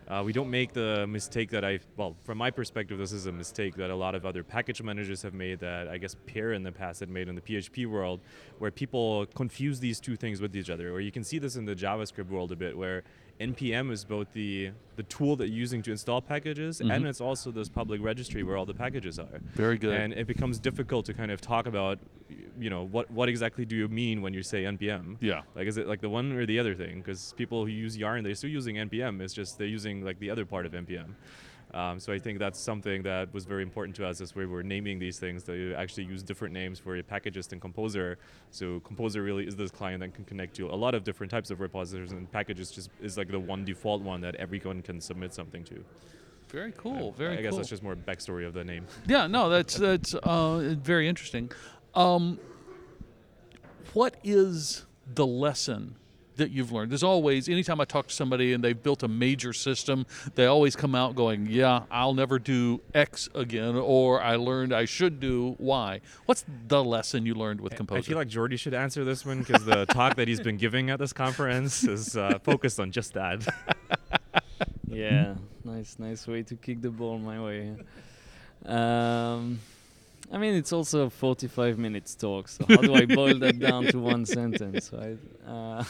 uh, 0.07 0.23
we 0.25 0.33
don't 0.33 0.49
make 0.49 0.73
the 0.73 1.05
mistake 1.07 1.49
that 1.51 1.63
I 1.65 1.79
well, 1.97 2.15
from 2.23 2.37
my 2.37 2.51
perspective, 2.51 2.97
this 2.99 3.11
is 3.11 3.25
a 3.25 3.31
mistake 3.31 3.75
that 3.75 3.89
a 3.89 3.95
lot 3.95 4.13
of 4.15 4.25
other 4.25 4.43
package 4.43 4.81
managers 4.83 5.23
have 5.23 5.33
made. 5.33 5.59
That 5.59 5.87
I 5.87 5.97
guess 5.97 6.15
PEAR 6.27 6.53
in 6.53 6.61
the 6.61 6.71
past 6.71 6.99
had 6.99 7.09
made 7.09 7.27
in 7.27 7.35
the 7.35 7.41
PHP 7.41 7.87
world, 7.87 8.21
where 8.59 8.69
people 8.71 9.25
confuse 9.35 9.79
these 9.79 9.99
two 9.99 10.15
things 10.15 10.41
with 10.41 10.55
each 10.55 10.69
other. 10.69 10.91
Or 10.91 10.99
you 10.99 11.11
can 11.11 11.23
see 11.23 11.39
this 11.39 11.55
in 11.55 11.65
the 11.65 11.75
JavaScript 11.75 12.29
world 12.29 12.51
a 12.51 12.55
bit, 12.55 12.77
where 12.77 13.03
npm 13.39 13.89
is 13.91 14.03
both 14.03 14.27
the 14.33 14.71
the 14.97 15.03
tool 15.03 15.35
that 15.37 15.47
you're 15.47 15.57
using 15.57 15.81
to 15.81 15.91
install 15.91 16.21
packages 16.21 16.79
Mhm. 16.81 16.93
and 16.93 17.07
it's 17.07 17.21
also 17.21 17.51
this 17.51 17.69
public 17.69 18.01
registry 18.03 18.43
where 18.43 18.57
all 18.57 18.65
the 18.65 18.73
packages 18.73 19.17
are 19.17 19.39
Very 19.55 19.77
good. 19.77 19.97
and 19.97 20.13
it 20.13 20.27
becomes 20.27 20.59
difficult 20.59 21.05
to 21.05 21.13
kind 21.13 21.31
of 21.31 21.39
talk 21.39 21.65
about 21.65 21.99
you 22.59 22.69
know 22.69 22.83
what 22.85 23.09
what 23.09 23.29
exactly 23.29 23.65
do 23.65 23.75
you 23.77 23.87
mean 23.87 24.21
when 24.21 24.33
you 24.33 24.43
say 24.43 24.63
npm 24.63 25.15
yeah. 25.21 25.41
like 25.55 25.67
is 25.67 25.77
it 25.77 25.87
like 25.87 26.01
the 26.01 26.09
one 26.09 26.33
or 26.33 26.45
the 26.45 26.59
other 26.59 26.75
thing 26.75 26.97
because 26.97 27.33
people 27.37 27.65
who 27.65 27.71
use 27.71 27.97
yarn 27.97 28.23
they're 28.25 28.35
still 28.35 28.49
using 28.49 28.75
npm 28.75 29.21
it's 29.21 29.33
just 29.33 29.57
they're 29.57 29.67
using 29.67 30.03
like 30.03 30.19
the 30.19 30.29
other 30.29 30.45
part 30.45 30.65
of 30.65 30.73
npm 30.73 31.11
Um, 31.73 31.99
so 31.99 32.11
I 32.11 32.19
think 32.19 32.39
that's 32.39 32.59
something 32.59 33.03
that 33.03 33.31
was 33.33 33.45
very 33.45 33.61
important 33.61 33.95
to 33.97 34.07
us 34.07 34.21
as 34.21 34.35
we 34.35 34.45
were 34.45 34.63
naming 34.63 34.97
these 34.97 35.19
things. 35.19 35.43
That 35.43 35.57
you 35.57 35.75
actually 35.75 36.05
use 36.05 36.23
different 36.23 36.53
names 36.53 36.79
for 36.79 36.95
a 36.97 37.03
Packagist 37.03 37.51
and 37.51 37.61
Composer. 37.61 38.17
So 38.49 38.79
Composer 38.81 39.21
really 39.21 39.47
is 39.47 39.55
this 39.55 39.71
client 39.71 39.99
that 40.01 40.13
can 40.13 40.25
connect 40.25 40.55
to 40.55 40.69
a 40.69 40.75
lot 40.75 40.95
of 40.95 41.03
different 41.03 41.31
types 41.31 41.51
of 41.51 41.59
repositories, 41.59 42.11
and 42.11 42.31
Packagist 42.31 42.73
just 42.73 42.89
is 43.01 43.17
like 43.17 43.29
the 43.29 43.39
one 43.39 43.65
default 43.65 44.01
one 44.01 44.21
that 44.21 44.35
everyone 44.35 44.81
can 44.81 44.99
submit 44.99 45.33
something 45.33 45.63
to. 45.65 45.83
Very 46.49 46.73
cool. 46.75 47.11
Very 47.11 47.35
cool. 47.35 47.39
I 47.39 47.41
guess 47.43 47.49
cool. 47.51 47.57
that's 47.57 47.69
just 47.69 47.83
more 47.83 47.95
backstory 47.95 48.45
of 48.47 48.53
the 48.53 48.63
name. 48.63 48.87
Yeah, 49.07 49.27
no, 49.27 49.49
that's 49.49 49.75
that's 49.75 50.15
uh, 50.15 50.75
very 50.81 51.07
interesting. 51.07 51.51
Um, 51.93 52.39
what 53.93 54.15
is 54.23 54.85
the 55.05 55.25
lesson 55.25 55.95
that 56.39 56.51
you've 56.51 56.71
learned? 56.71 56.91
There's 56.91 57.03
always, 57.03 57.47
anytime 57.47 57.79
I 57.79 57.85
talk 57.85 58.07
to 58.07 58.13
somebody 58.13 58.51
and 58.53 58.63
they've 58.63 58.81
built 58.81 59.03
a 59.03 59.07
major 59.07 59.53
system, 59.53 60.05
they 60.35 60.45
always 60.45 60.75
come 60.75 60.95
out 60.95 61.15
going, 61.15 61.47
"Yeah, 61.49 61.83
I'll 61.91 62.13
never 62.13 62.39
do 62.39 62.81
X 62.93 63.29
again," 63.35 63.75
or 63.75 64.21
"I 64.21 64.35
learned 64.35 64.73
I 64.73 64.85
should 64.85 65.19
do 65.19 65.55
Y." 65.59 66.01
What's 66.25 66.43
the 66.67 66.83
lesson 66.83 67.25
you 67.25 67.35
learned 67.35 67.61
with 67.61 67.75
Composer? 67.75 67.99
I 67.99 68.01
feel 68.01 68.17
like 68.17 68.29
Jordi 68.29 68.59
should 68.59 68.73
answer 68.73 69.05
this 69.05 69.25
one 69.25 69.39
because 69.39 69.63
the 69.63 69.85
talk 69.85 70.15
that 70.15 70.27
he's 70.27 70.41
been 70.41 70.57
giving 70.57 70.89
at 70.89 70.99
this 70.99 71.13
conference 71.13 71.83
is 71.83 72.17
uh, 72.17 72.39
focused 72.43 72.79
on 72.79 72.91
just 72.91 73.13
that. 73.13 73.47
yeah, 74.87 75.35
nice, 75.63 75.97
nice 75.99 76.27
way 76.27 76.43
to 76.43 76.55
kick 76.55 76.81
the 76.81 76.89
ball 76.89 77.17
my 77.19 77.41
way. 77.41 77.75
Um, 78.65 79.59
I 80.31 80.37
mean, 80.37 80.53
it's 80.55 80.71
also 80.71 81.05
a 81.05 81.09
45 81.09 81.79
minutes 81.79 82.13
talk, 82.15 82.47
so 82.49 82.65
how 82.67 82.77
do 82.77 82.93
I 82.93 83.05
boil 83.05 83.39
that 83.39 83.57
down 83.57 83.85
to 83.85 83.99
one 83.99 84.25
sentence, 84.37 84.91
right? 84.93 85.17
Uh, 85.47 85.83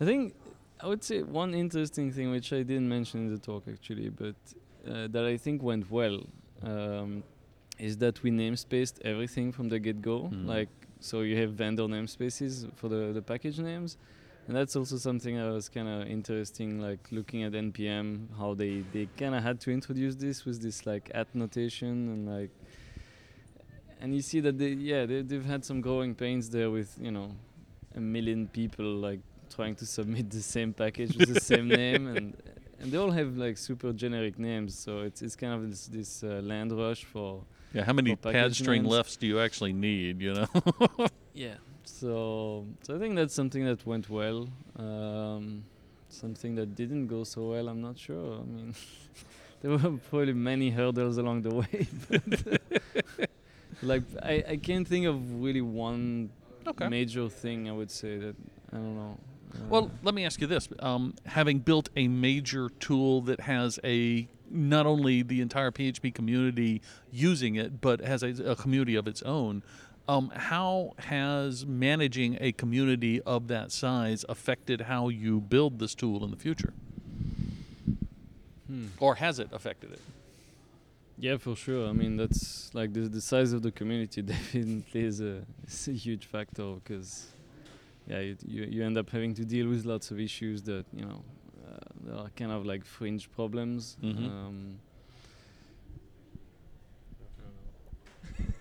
I 0.00 0.04
think 0.04 0.34
I 0.82 0.86
would 0.86 1.04
say 1.04 1.22
one 1.22 1.54
interesting 1.54 2.10
thing, 2.10 2.30
which 2.30 2.52
I 2.52 2.62
didn't 2.62 2.88
mention 2.88 3.20
in 3.20 3.34
the 3.34 3.38
talk 3.38 3.64
actually, 3.68 4.08
but 4.08 4.34
uh, 4.88 5.08
that 5.08 5.24
I 5.24 5.36
think 5.36 5.62
went 5.62 5.90
well, 5.90 6.20
um, 6.62 7.22
is 7.78 7.98
that 7.98 8.22
we 8.22 8.30
namespaced 8.30 9.00
everything 9.04 9.52
from 9.52 9.68
the 9.68 9.78
get-go. 9.78 10.30
Mm. 10.32 10.46
Like, 10.46 10.68
so 11.00 11.20
you 11.20 11.36
have 11.36 11.52
vendor 11.52 11.82
namespaces 11.82 12.70
for 12.76 12.88
the, 12.88 13.12
the 13.12 13.20
package 13.20 13.58
names, 13.58 13.98
and 14.46 14.56
that's 14.56 14.74
also 14.74 14.96
something 14.96 15.36
that 15.36 15.50
was 15.50 15.68
kind 15.68 15.88
of 15.88 16.08
interesting, 16.08 16.80
like 16.80 17.00
looking 17.10 17.42
at 17.42 17.52
npm, 17.52 18.26
how 18.38 18.54
they 18.54 18.82
they 18.92 19.06
kind 19.18 19.34
of 19.34 19.42
had 19.42 19.60
to 19.60 19.70
introduce 19.70 20.14
this 20.14 20.46
with 20.46 20.62
this 20.62 20.86
like 20.86 21.10
at 21.14 21.34
notation 21.34 22.08
and 22.08 22.28
like, 22.28 22.50
and 24.00 24.14
you 24.14 24.22
see 24.22 24.40
that 24.40 24.56
they 24.58 24.70
yeah 24.70 25.04
they, 25.04 25.20
they've 25.22 25.44
had 25.44 25.64
some 25.64 25.80
growing 25.80 26.14
pains 26.14 26.48
there 26.50 26.70
with 26.70 26.96
you 27.00 27.10
know 27.10 27.34
a 27.94 28.00
million 28.00 28.48
people 28.48 28.84
like 28.84 29.20
trying 29.50 29.74
to 29.74 29.86
submit 29.86 30.30
the 30.30 30.42
same 30.42 30.72
package 30.72 31.16
with 31.16 31.34
the 31.34 31.40
same 31.40 31.68
name 31.82 32.06
and 32.06 32.36
and 32.80 32.90
they 32.90 32.98
all 32.98 33.10
have 33.10 33.36
like 33.36 33.58
super 33.58 33.92
generic 33.92 34.38
names 34.38 34.78
so 34.78 35.00
it's 35.00 35.22
it's 35.22 35.36
kind 35.36 35.52
of 35.52 35.68
this, 35.70 35.86
this 35.86 36.22
uh, 36.22 36.40
land 36.42 36.72
rush 36.72 37.04
for 37.04 37.42
yeah, 37.72 37.84
how 37.84 37.92
many 37.92 38.16
pad 38.16 38.54
string 38.54 38.82
names. 38.82 38.92
lefts 38.92 39.16
do 39.16 39.28
you 39.28 39.38
actually 39.38 39.72
need? 39.72 40.20
You 40.20 40.34
know. 40.34 40.48
yeah 41.34 41.54
so 41.84 42.66
so 42.82 42.94
i 42.94 42.98
think 42.98 43.16
that's 43.16 43.34
something 43.34 43.64
that 43.64 43.84
went 43.86 44.08
well 44.10 44.48
um, 44.76 45.64
something 46.08 46.54
that 46.54 46.74
didn't 46.74 47.06
go 47.06 47.24
so 47.24 47.50
well 47.50 47.68
i'm 47.68 47.80
not 47.80 47.98
sure 47.98 48.40
i 48.40 48.44
mean 48.44 48.74
there 49.60 49.70
were 49.70 49.98
probably 50.10 50.32
many 50.32 50.70
hurdles 50.70 51.18
along 51.18 51.42
the 51.42 51.54
way 51.54 51.86
but 52.08 52.22
like 53.82 54.02
I, 54.22 54.44
I 54.48 54.56
can't 54.56 54.86
think 54.86 55.06
of 55.06 55.42
really 55.42 55.60
one 55.60 56.30
okay. 56.66 56.88
major 56.88 57.28
thing 57.28 57.68
i 57.68 57.72
would 57.72 57.90
say 57.90 58.18
that 58.18 58.36
i 58.72 58.76
don't 58.76 58.96
know 58.96 59.18
Well, 59.68 59.90
let 60.02 60.14
me 60.14 60.24
ask 60.24 60.40
you 60.40 60.46
this: 60.46 60.68
um, 60.80 61.14
having 61.26 61.58
built 61.60 61.88
a 61.96 62.08
major 62.08 62.70
tool 62.80 63.20
that 63.22 63.40
has 63.40 63.78
a 63.84 64.28
not 64.50 64.86
only 64.86 65.22
the 65.22 65.40
entire 65.40 65.70
PHP 65.70 66.12
community 66.12 66.82
using 67.12 67.54
it, 67.54 67.80
but 67.80 68.00
has 68.00 68.22
a, 68.22 68.28
a 68.44 68.56
community 68.56 68.96
of 68.96 69.06
its 69.06 69.22
own, 69.22 69.62
um, 70.08 70.30
how 70.34 70.94
has 70.98 71.64
managing 71.64 72.36
a 72.40 72.52
community 72.52 73.20
of 73.22 73.46
that 73.48 73.70
size 73.70 74.24
affected 74.28 74.82
how 74.82 75.08
you 75.08 75.40
build 75.40 75.78
this 75.78 75.94
tool 75.94 76.24
in 76.24 76.30
the 76.30 76.36
future, 76.36 76.72
hmm. 78.66 78.86
or 78.98 79.16
has 79.16 79.38
it 79.38 79.48
affected 79.52 79.92
it? 79.92 80.00
Yeah, 81.16 81.36
for 81.36 81.54
sure. 81.54 81.88
I 81.88 81.92
mean, 81.92 82.16
that's 82.16 82.74
like 82.74 82.92
the 82.92 83.00
the 83.00 83.20
size 83.20 83.52
of 83.52 83.62
the 83.62 83.70
community 83.70 84.22
definitely 84.34 85.04
is 85.04 85.20
a, 85.20 85.42
is 85.68 85.86
a 85.86 85.92
huge 85.92 86.26
factor 86.26 86.74
because 86.82 87.28
yeah, 88.06 88.20
you, 88.20 88.36
you 88.46 88.62
you 88.64 88.84
end 88.84 88.96
up 88.98 89.10
having 89.10 89.34
to 89.34 89.44
deal 89.44 89.68
with 89.68 89.84
lots 89.84 90.10
of 90.10 90.18
issues 90.20 90.62
that 90.62 90.84
you 90.92 91.04
know 91.04 91.22
uh, 91.66 91.76
that 92.04 92.16
are 92.18 92.30
kind 92.36 92.52
of 92.52 92.64
like 92.66 92.84
fringe 92.84 93.30
problems. 93.30 93.96
Mhm. 94.02 94.26
Um, 94.26 94.78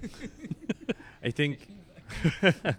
I 1.23 1.31
think 1.31 1.67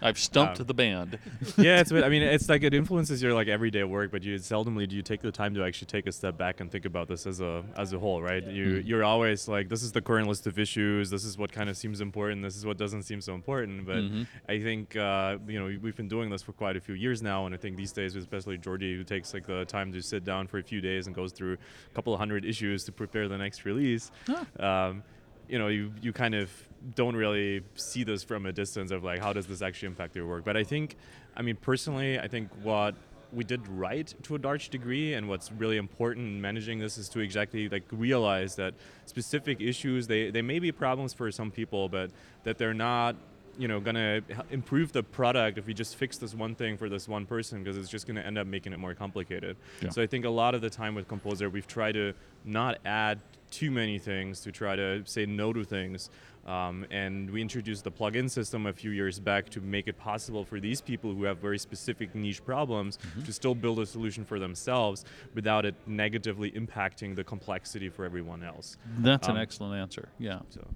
I've 0.00 0.16
stumped 0.18 0.60
Um, 0.60 0.66
the 0.66 0.74
band. 0.74 1.18
yeah, 1.58 1.80
it's. 1.80 1.90
I 1.90 2.08
mean, 2.08 2.22
it's 2.34 2.48
like 2.48 2.62
it 2.62 2.72
influences 2.72 3.20
your 3.20 3.34
like 3.34 3.48
everyday 3.48 3.82
work, 3.82 4.12
but 4.12 4.22
you 4.22 4.36
seldomly 4.36 4.88
do 4.88 4.94
you 4.94 5.02
take 5.02 5.22
the 5.22 5.32
time 5.32 5.54
to 5.54 5.64
actually 5.64 5.86
take 5.86 6.06
a 6.06 6.12
step 6.12 6.38
back 6.38 6.60
and 6.60 6.70
think 6.70 6.84
about 6.84 7.08
this 7.08 7.26
as 7.26 7.40
a 7.40 7.64
as 7.76 7.92
a 7.92 7.98
whole, 7.98 8.22
right? 8.22 8.44
You 8.46 8.66
Mm. 8.68 8.86
you're 8.86 9.02
always 9.02 9.48
like, 9.48 9.68
this 9.68 9.82
is 9.82 9.90
the 9.90 10.00
current 10.00 10.28
list 10.28 10.46
of 10.46 10.56
issues. 10.56 11.10
This 11.10 11.24
is 11.24 11.36
what 11.36 11.50
kind 11.50 11.68
of 11.68 11.76
seems 11.76 12.00
important. 12.00 12.42
This 12.42 12.56
is 12.56 12.64
what 12.64 12.78
doesn't 12.78 13.02
seem 13.02 13.20
so 13.20 13.34
important. 13.34 13.86
But 13.86 13.96
Mhm. 14.04 14.26
I 14.48 14.60
think 14.60 14.94
uh, 14.94 15.38
you 15.48 15.58
know 15.58 15.66
we've 15.82 15.96
been 15.96 16.08
doing 16.08 16.30
this 16.30 16.42
for 16.42 16.52
quite 16.52 16.76
a 16.76 16.80
few 16.80 16.94
years 16.94 17.20
now, 17.20 17.46
and 17.46 17.54
I 17.54 17.58
think 17.58 17.76
these 17.76 17.92
days, 17.92 18.14
especially 18.14 18.56
Jordi, 18.56 18.96
who 18.96 19.02
takes 19.02 19.34
like 19.34 19.46
the 19.46 19.64
time 19.64 19.92
to 19.94 20.00
sit 20.00 20.22
down 20.24 20.46
for 20.46 20.58
a 20.58 20.62
few 20.62 20.80
days 20.80 21.06
and 21.08 21.16
goes 21.16 21.32
through 21.32 21.54
a 21.90 21.94
couple 21.94 22.12
of 22.14 22.20
hundred 22.20 22.44
issues 22.44 22.84
to 22.84 22.92
prepare 22.92 23.26
the 23.26 23.38
next 23.38 23.64
release. 23.64 24.12
Ah. 24.28 24.86
Um, 24.88 25.02
you 25.48 25.58
know, 25.58 25.66
you 25.68 25.92
you 26.00 26.12
kind 26.12 26.34
of 26.36 26.50
don't 26.94 27.16
really 27.16 27.62
see 27.74 28.04
this 28.04 28.22
from 28.22 28.46
a 28.46 28.52
distance 28.52 28.90
of 28.90 29.04
like 29.04 29.20
how 29.20 29.32
does 29.32 29.46
this 29.46 29.62
actually 29.62 29.86
impact 29.88 30.14
your 30.16 30.26
work. 30.26 30.44
But 30.44 30.56
I 30.56 30.64
think, 30.64 30.96
I 31.36 31.42
mean, 31.42 31.56
personally, 31.56 32.18
I 32.18 32.28
think 32.28 32.48
what 32.62 32.94
we 33.32 33.44
did 33.44 33.66
right 33.68 34.12
to 34.22 34.36
a 34.36 34.38
large 34.38 34.70
degree 34.70 35.12
and 35.14 35.28
what's 35.28 35.52
really 35.52 35.76
important 35.76 36.26
in 36.26 36.40
managing 36.40 36.78
this 36.78 36.96
is 36.96 37.08
to 37.10 37.20
exactly 37.20 37.68
like 37.68 37.84
realize 37.92 38.56
that 38.56 38.72
specific 39.04 39.60
issues 39.60 40.06
they, 40.06 40.30
they 40.30 40.40
may 40.40 40.58
be 40.58 40.72
problems 40.72 41.12
for 41.12 41.30
some 41.30 41.50
people 41.50 41.90
but 41.90 42.10
that 42.44 42.56
they're 42.56 42.72
not 42.72 43.14
you 43.58 43.68
know 43.68 43.80
gonna 43.80 44.22
improve 44.50 44.92
the 44.92 45.02
product 45.02 45.58
if 45.58 45.66
we 45.66 45.74
just 45.74 45.96
fix 45.96 46.16
this 46.16 46.34
one 46.34 46.54
thing 46.54 46.78
for 46.78 46.88
this 46.88 47.06
one 47.06 47.26
person 47.26 47.62
because 47.62 47.76
it's 47.76 47.90
just 47.90 48.06
gonna 48.06 48.22
end 48.22 48.38
up 48.38 48.46
making 48.46 48.72
it 48.72 48.78
more 48.78 48.94
complicated 48.94 49.58
Yeah. 49.82 49.90
so 49.90 50.00
i 50.00 50.06
think 50.06 50.24
a 50.24 50.30
lot 50.30 50.54
of 50.54 50.62
the 50.62 50.70
time 50.70 50.94
with 50.94 51.06
composer 51.06 51.50
we've 51.50 51.66
tried 51.66 51.92
to 51.92 52.14
not 52.46 52.78
add 52.86 53.20
too 53.50 53.70
many 53.70 53.98
things 53.98 54.40
to 54.40 54.52
try 54.52 54.74
to 54.76 55.02
say 55.04 55.26
no 55.26 55.52
to 55.52 55.64
things 55.64 56.08
um, 56.48 56.86
and 56.90 57.30
we 57.30 57.40
introduced 57.42 57.84
the 57.84 57.90
plugin 57.92 58.28
system 58.30 58.66
a 58.66 58.72
few 58.72 58.90
years 58.90 59.20
back 59.20 59.48
to 59.50 59.60
make 59.60 59.86
it 59.86 59.98
possible 59.98 60.44
for 60.44 60.58
these 60.60 60.80
people 60.80 61.14
who 61.14 61.24
have 61.24 61.38
very 61.38 61.58
specific 61.58 62.14
niche 62.14 62.44
problems 62.44 62.98
to 63.24 63.32
still 63.32 63.54
build 63.54 63.78
a 63.78 63.86
solution 63.86 64.24
for 64.24 64.38
themselves 64.38 65.04
without 65.34 65.64
it 65.64 65.74
negatively 65.86 66.50
impacting 66.52 67.14
the 67.14 67.22
complexity 67.22 67.88
for 67.88 68.04
everyone 68.04 68.42
else. 68.42 68.76
That's 69.00 69.28
an 69.28 69.36
Um, 69.36 69.42
excellent 69.42 69.74
answer. 69.80 70.08
Yeah. 70.18 70.40
So 70.48 70.66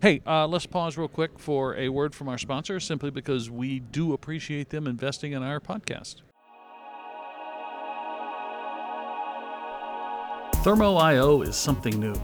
Hey, 0.00 0.20
uh, 0.26 0.46
let's 0.46 0.66
pause 0.66 0.96
real 0.98 1.08
quick 1.08 1.38
for 1.38 1.74
a 1.76 1.88
word 1.88 2.14
from 2.14 2.28
our 2.28 2.38
sponsor, 2.38 2.78
simply 2.78 3.10
because 3.10 3.50
we 3.50 3.80
do 3.80 4.12
appreciate 4.12 4.68
them 4.68 4.86
investing 4.86 5.32
in 5.32 5.42
our 5.42 5.60
podcast. 5.60 6.16
Thermo.io 10.62 11.42
is 11.42 11.56
something 11.56 11.98
new. 11.98 12.14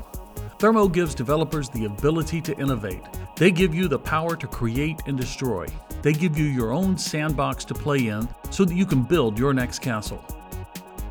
Thermo 0.58 0.88
gives 0.88 1.14
developers 1.14 1.68
the 1.68 1.84
ability 1.84 2.40
to 2.40 2.58
innovate. 2.58 3.04
They 3.36 3.52
give 3.52 3.72
you 3.72 3.86
the 3.86 3.98
power 3.98 4.34
to 4.34 4.46
create 4.48 5.00
and 5.06 5.16
destroy. 5.16 5.68
They 6.02 6.12
give 6.12 6.36
you 6.36 6.46
your 6.46 6.72
own 6.72 6.98
sandbox 6.98 7.64
to 7.66 7.74
play 7.74 8.08
in 8.08 8.28
so 8.50 8.64
that 8.64 8.74
you 8.74 8.84
can 8.84 9.02
build 9.04 9.38
your 9.38 9.54
next 9.54 9.78
castle. 9.78 10.18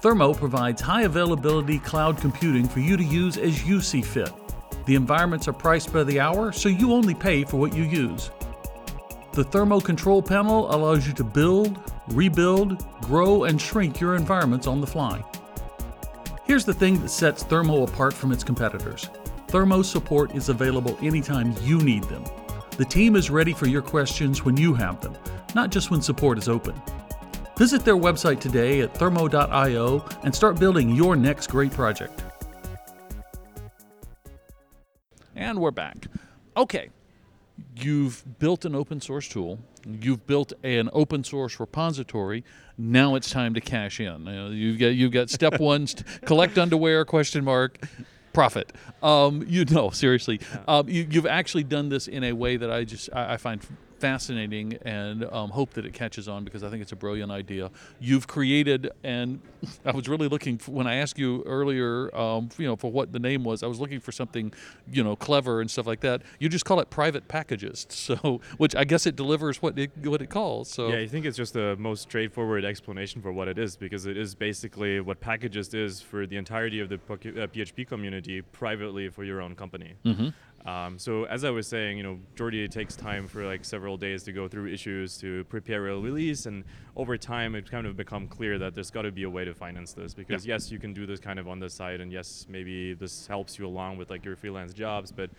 Thermo 0.02 0.34
provides 0.34 0.82
high 0.82 1.04
availability 1.04 1.80
cloud 1.80 2.18
computing 2.18 2.68
for 2.68 2.82
you 2.82 2.98
to 2.98 3.04
use 3.04 3.38
as 3.38 3.66
you 3.66 3.80
see 3.80 4.02
fit. 4.02 4.34
The 4.86 4.96
environments 4.96 5.48
are 5.48 5.54
priced 5.54 5.94
by 5.94 6.04
the 6.04 6.20
hour, 6.20 6.52
so 6.52 6.68
you 6.68 6.92
only 6.92 7.14
pay 7.14 7.46
for 7.46 7.56
what 7.56 7.74
you 7.74 7.84
use. 7.84 8.32
The 9.32 9.46
Thermo 9.46 9.80
Control 9.80 10.22
Panel 10.22 10.74
allows 10.76 11.08
you 11.08 11.14
to 11.14 11.24
build, 11.24 11.80
rebuild, 12.10 12.86
grow, 13.02 13.46
and 13.46 13.62
shrink 13.62 14.02
your 14.02 14.16
environments 14.16 14.68
on 14.68 14.82
the 14.82 14.88
fly. 14.88 15.24
Here's 16.44 16.66
the 16.66 16.74
thing 16.74 17.02
that 17.02 17.10
sets 17.10 17.44
Thermo 17.44 17.84
apart 17.84 18.14
from 18.14 18.32
its 18.32 18.44
competitors 18.44 19.10
Thermo 19.48 19.82
support 19.82 20.36
is 20.36 20.50
available 20.50 20.98
anytime 21.02 21.56
you 21.62 21.78
need 21.80 22.04
them. 22.04 22.26
The 22.72 22.84
team 22.84 23.16
is 23.16 23.30
ready 23.30 23.54
for 23.54 23.66
your 23.66 23.82
questions 23.82 24.44
when 24.44 24.58
you 24.58 24.74
have 24.74 25.00
them, 25.00 25.16
not 25.56 25.70
just 25.70 25.90
when 25.90 26.02
support 26.02 26.38
is 26.38 26.50
open. 26.50 26.76
Visit 27.58 27.86
their 27.86 27.96
website 27.96 28.42
today 28.42 28.82
at 28.82 28.94
thermo.io 28.94 30.06
and 30.24 30.36
start 30.36 30.60
building 30.60 30.94
your 30.94 31.16
next 31.16 31.48
great 31.48 31.72
project. 31.72 32.22
And 35.36 35.60
we're 35.60 35.72
back. 35.72 36.08
Okay. 36.58 36.90
you've 37.76 38.24
built 38.40 38.66
an 38.66 38.76
open 38.76 39.00
source 39.00 39.30
tool, 39.30 39.60
you've 39.86 40.28
built 40.28 40.52
an 40.64 40.90
open 40.92 41.24
source 41.24 41.58
repository. 41.60 42.44
Now 42.78 43.16
it's 43.16 43.30
time 43.30 43.54
to 43.54 43.62
cash 43.62 44.00
in. 44.02 44.26
You 44.26 44.32
know, 44.32 44.50
you've 44.50 44.80
got 44.80 44.88
you've 44.88 45.12
got 45.12 45.30
step 45.30 45.60
one: 45.60 45.88
collect 46.26 46.58
underwear 46.58 47.06
question 47.06 47.46
mark 47.46 47.80
profit. 48.38 48.72
Um, 49.02 49.44
you 49.48 49.66
know, 49.66 49.90
seriously, 49.90 50.40
um, 50.68 50.88
you, 50.88 51.08
have 51.14 51.26
actually 51.26 51.64
done 51.64 51.90
this 51.90 52.08
in 52.08 52.24
a 52.24 52.34
way 52.34 52.56
that 52.56 52.70
I 52.70 52.84
just 52.84 53.10
I, 53.12 53.34
I 53.34 53.38
find 53.38 53.60
fascinating 54.00 54.78
and 54.84 55.26
um, 55.26 55.50
hope 55.50 55.74
that 55.74 55.86
it 55.86 55.94
catches 55.94 56.28
on 56.28 56.44
because 56.44 56.64
I 56.64 56.70
think 56.70 56.82
it's 56.82 56.92
a 56.92 56.96
brilliant 56.96 57.32
idea. 57.32 57.72
You've 58.00 58.28
created, 58.28 58.92
and 59.04 59.42
I 59.86 59.92
was 59.92 60.08
really 60.08 60.28
looking 60.28 60.58
for, 60.58 60.72
when 60.72 60.88
I 60.88 60.96
asked 60.96 61.18
you 61.18 61.44
earlier, 61.46 62.16
um, 62.16 62.50
you 62.58 62.68
know, 62.68 62.76
for 62.76 62.92
what 62.92 63.12
the 63.12 63.20
name 63.20 63.44
was. 63.44 63.64
I 63.64 63.68
was 63.68 63.80
looking 63.80 64.00
for 64.00 64.12
something, 64.12 64.54
you 64.92 65.04
know, 65.04 65.16
clever 65.16 65.62
and 65.62 65.70
stuff 65.70 65.88
like 65.88 66.02
that. 66.02 66.22
You 66.40 66.50
just 66.50 66.66
call 66.66 66.80
it 66.80 66.90
Private 66.90 67.28
Packagist, 67.28 67.92
so 68.18 68.42
which 68.58 68.76
I 68.76 68.84
guess 68.84 69.06
it 69.06 69.16
delivers 69.16 69.62
what 69.62 69.78
it 69.78 69.92
what 70.04 70.22
it 70.22 70.30
calls. 70.30 70.70
So 70.70 70.90
yeah, 70.90 71.00
I 71.00 71.08
think 71.08 71.26
it's 71.26 71.38
just 71.38 71.54
the 71.54 71.76
most 71.78 72.02
straightforward 72.04 72.66
explanation 72.66 73.22
for 73.22 73.32
what 73.32 73.48
it 73.48 73.58
is 73.58 73.76
because 73.76 74.06
it 74.06 74.18
is 74.18 74.36
basically 74.36 75.00
what 75.00 75.20
Packagist 75.20 75.74
is 75.74 76.02
for 76.02 76.26
the 76.26 76.38
entirety 76.38 76.80
of 76.80 76.90
the 76.90 76.98
PHP 76.98 77.88
community 77.88 78.42
privately 78.42 79.10
for 79.10 79.24
your 79.24 79.42
own 79.42 79.56
company. 79.56 79.96
Mm-hmm. 80.06 80.30
Um, 80.68 81.00
so 81.00 81.24
as 81.24 81.46
I 81.46 81.50
was 81.50 81.66
saying, 81.66 81.96
you 81.96 82.04
know, 82.04 82.20
Jordi 82.36 82.70
takes 82.70 82.98
time 82.98 83.26
for 83.26 83.46
like 83.46 83.64
several 83.64 83.96
days 83.96 84.24
to 84.24 84.34
go 84.34 84.50
through 84.50 84.68
issues 84.68 85.18
to 85.20 85.46
prepare 85.46 85.88
a 85.88 85.98
release, 85.98 86.46
and 86.46 86.66
over 86.98 87.18
time 87.18 87.56
it 87.56 87.72
kind 87.72 87.88
of 87.88 87.96
become 87.96 88.28
clear 88.28 88.60
that 88.60 88.76
there's 88.76 88.92
got 88.92 89.04
to 89.04 89.12
be 89.12 89.24
a 89.24 89.30
way 89.30 89.46
to 89.46 89.54
finance 89.54 89.94
this 89.94 90.14
because 90.14 90.46
yeah. 90.46 90.56
yes, 90.56 90.70
you 90.70 90.78
can 90.78 90.94
do 90.94 91.06
this 91.06 91.22
kind 91.22 91.40
of 91.40 91.48
on 91.48 91.60
the 91.60 91.70
side, 91.70 92.02
and 92.02 92.12
yes, 92.12 92.46
maybe 92.50 92.94
this 92.94 93.26
helps 93.28 93.58
you 93.58 93.66
along 93.66 93.98
with 93.98 94.10
like 94.10 94.26
your 94.26 94.36
freelance 94.36 94.74
jobs, 94.74 95.10
but 95.10 95.30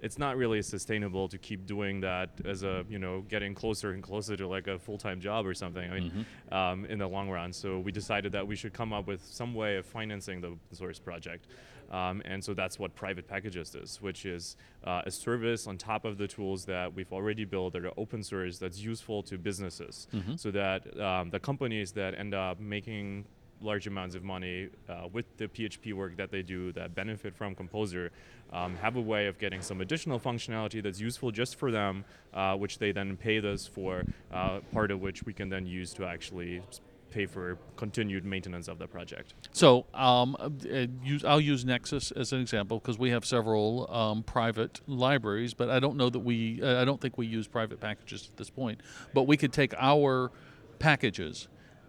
it's 0.00 0.18
not 0.18 0.36
really 0.36 0.62
sustainable 0.62 1.28
to 1.28 1.38
keep 1.38 1.66
doing 1.66 2.00
that 2.00 2.30
as 2.44 2.62
a 2.62 2.84
you 2.88 2.98
know 2.98 3.22
getting 3.28 3.54
closer 3.54 3.90
and 3.90 4.02
closer 4.02 4.36
to 4.36 4.46
like 4.48 4.68
a 4.68 4.78
full-time 4.78 5.20
job 5.20 5.46
or 5.46 5.52
something. 5.52 5.90
I 5.90 5.94
mean, 6.00 6.10
mm-hmm. 6.10 6.54
um, 6.54 6.84
in 6.86 6.98
the 6.98 7.06
long 7.06 7.28
run. 7.28 7.52
So 7.52 7.78
we 7.78 7.92
decided 7.92 8.32
that 8.32 8.46
we 8.46 8.56
should 8.56 8.72
come 8.72 8.94
up 8.94 9.06
with 9.06 9.22
some 9.22 9.54
way 9.54 9.76
of 9.76 9.84
financing 9.84 10.40
the 10.40 10.56
source 10.72 10.98
project. 10.98 11.46
Um, 11.90 12.22
and 12.24 12.44
so 12.44 12.54
that's 12.54 12.78
what 12.78 12.94
Private 12.94 13.28
Packagist 13.28 13.82
is, 13.82 14.00
which 14.02 14.26
is 14.26 14.56
uh, 14.84 15.02
a 15.06 15.10
service 15.10 15.66
on 15.66 15.78
top 15.78 16.04
of 16.04 16.18
the 16.18 16.28
tools 16.28 16.64
that 16.66 16.94
we've 16.94 17.12
already 17.12 17.44
built 17.44 17.72
that 17.72 17.84
are 17.84 17.92
open 17.96 18.22
source 18.22 18.58
that's 18.58 18.78
useful 18.78 19.22
to 19.24 19.38
businesses 19.38 20.06
mm-hmm. 20.14 20.36
so 20.36 20.50
that 20.50 21.00
um, 21.00 21.30
the 21.30 21.40
companies 21.40 21.92
that 21.92 22.18
end 22.18 22.34
up 22.34 22.60
making 22.60 23.24
large 23.60 23.86
amounts 23.86 24.14
of 24.14 24.22
money 24.22 24.68
uh, 24.88 25.08
with 25.12 25.24
the 25.36 25.48
PHP 25.48 25.92
work 25.94 26.16
that 26.16 26.30
they 26.30 26.42
do 26.42 26.72
that 26.72 26.94
benefit 26.94 27.34
from 27.34 27.54
Composer 27.54 28.10
um, 28.52 28.76
have 28.76 28.96
a 28.96 29.00
way 29.00 29.26
of 29.26 29.38
getting 29.38 29.60
some 29.60 29.80
additional 29.80 30.18
functionality 30.18 30.82
that's 30.82 31.00
useful 31.00 31.30
just 31.30 31.56
for 31.56 31.70
them, 31.70 32.04
uh, 32.34 32.54
which 32.54 32.78
they 32.78 32.92
then 32.92 33.16
pay 33.16 33.38
us 33.40 33.66
for, 33.66 34.04
uh, 34.32 34.60
part 34.72 34.90
of 34.90 35.00
which 35.00 35.22
we 35.24 35.32
can 35.32 35.48
then 35.48 35.66
use 35.66 35.92
to 35.94 36.06
actually 36.06 36.62
pay 37.10 37.26
for 37.26 37.58
continued 37.76 38.24
maintenance 38.24 38.68
of 38.68 38.78
the 38.78 38.86
project. 38.86 39.34
So 39.52 39.86
um, 39.94 40.36
uh, 40.40 40.86
I'll 41.26 41.40
use 41.40 41.64
Nexcess 41.64 42.16
as 42.16 42.32
an 42.32 42.40
example 42.40 42.78
because 42.78 42.98
we 42.98 43.10
have 43.10 43.24
several 43.24 43.90
um, 43.92 44.22
private 44.22 44.80
libraries, 44.86 45.54
but 45.54 45.70
I 45.70 45.80
don't 45.80 45.96
know 45.96 46.10
that 46.10 46.20
we, 46.20 46.62
I 46.62 46.84
don't 46.84 47.00
think 47.00 47.18
we 47.18 47.26
use 47.26 47.46
Private 47.46 47.80
Packagist 47.80 48.30
at 48.30 48.36
this 48.36 48.50
point. 48.50 48.80
But 49.14 49.24
we 49.24 49.36
could 49.36 49.52
take 49.52 49.74
our 49.78 50.30
packages 50.78 51.48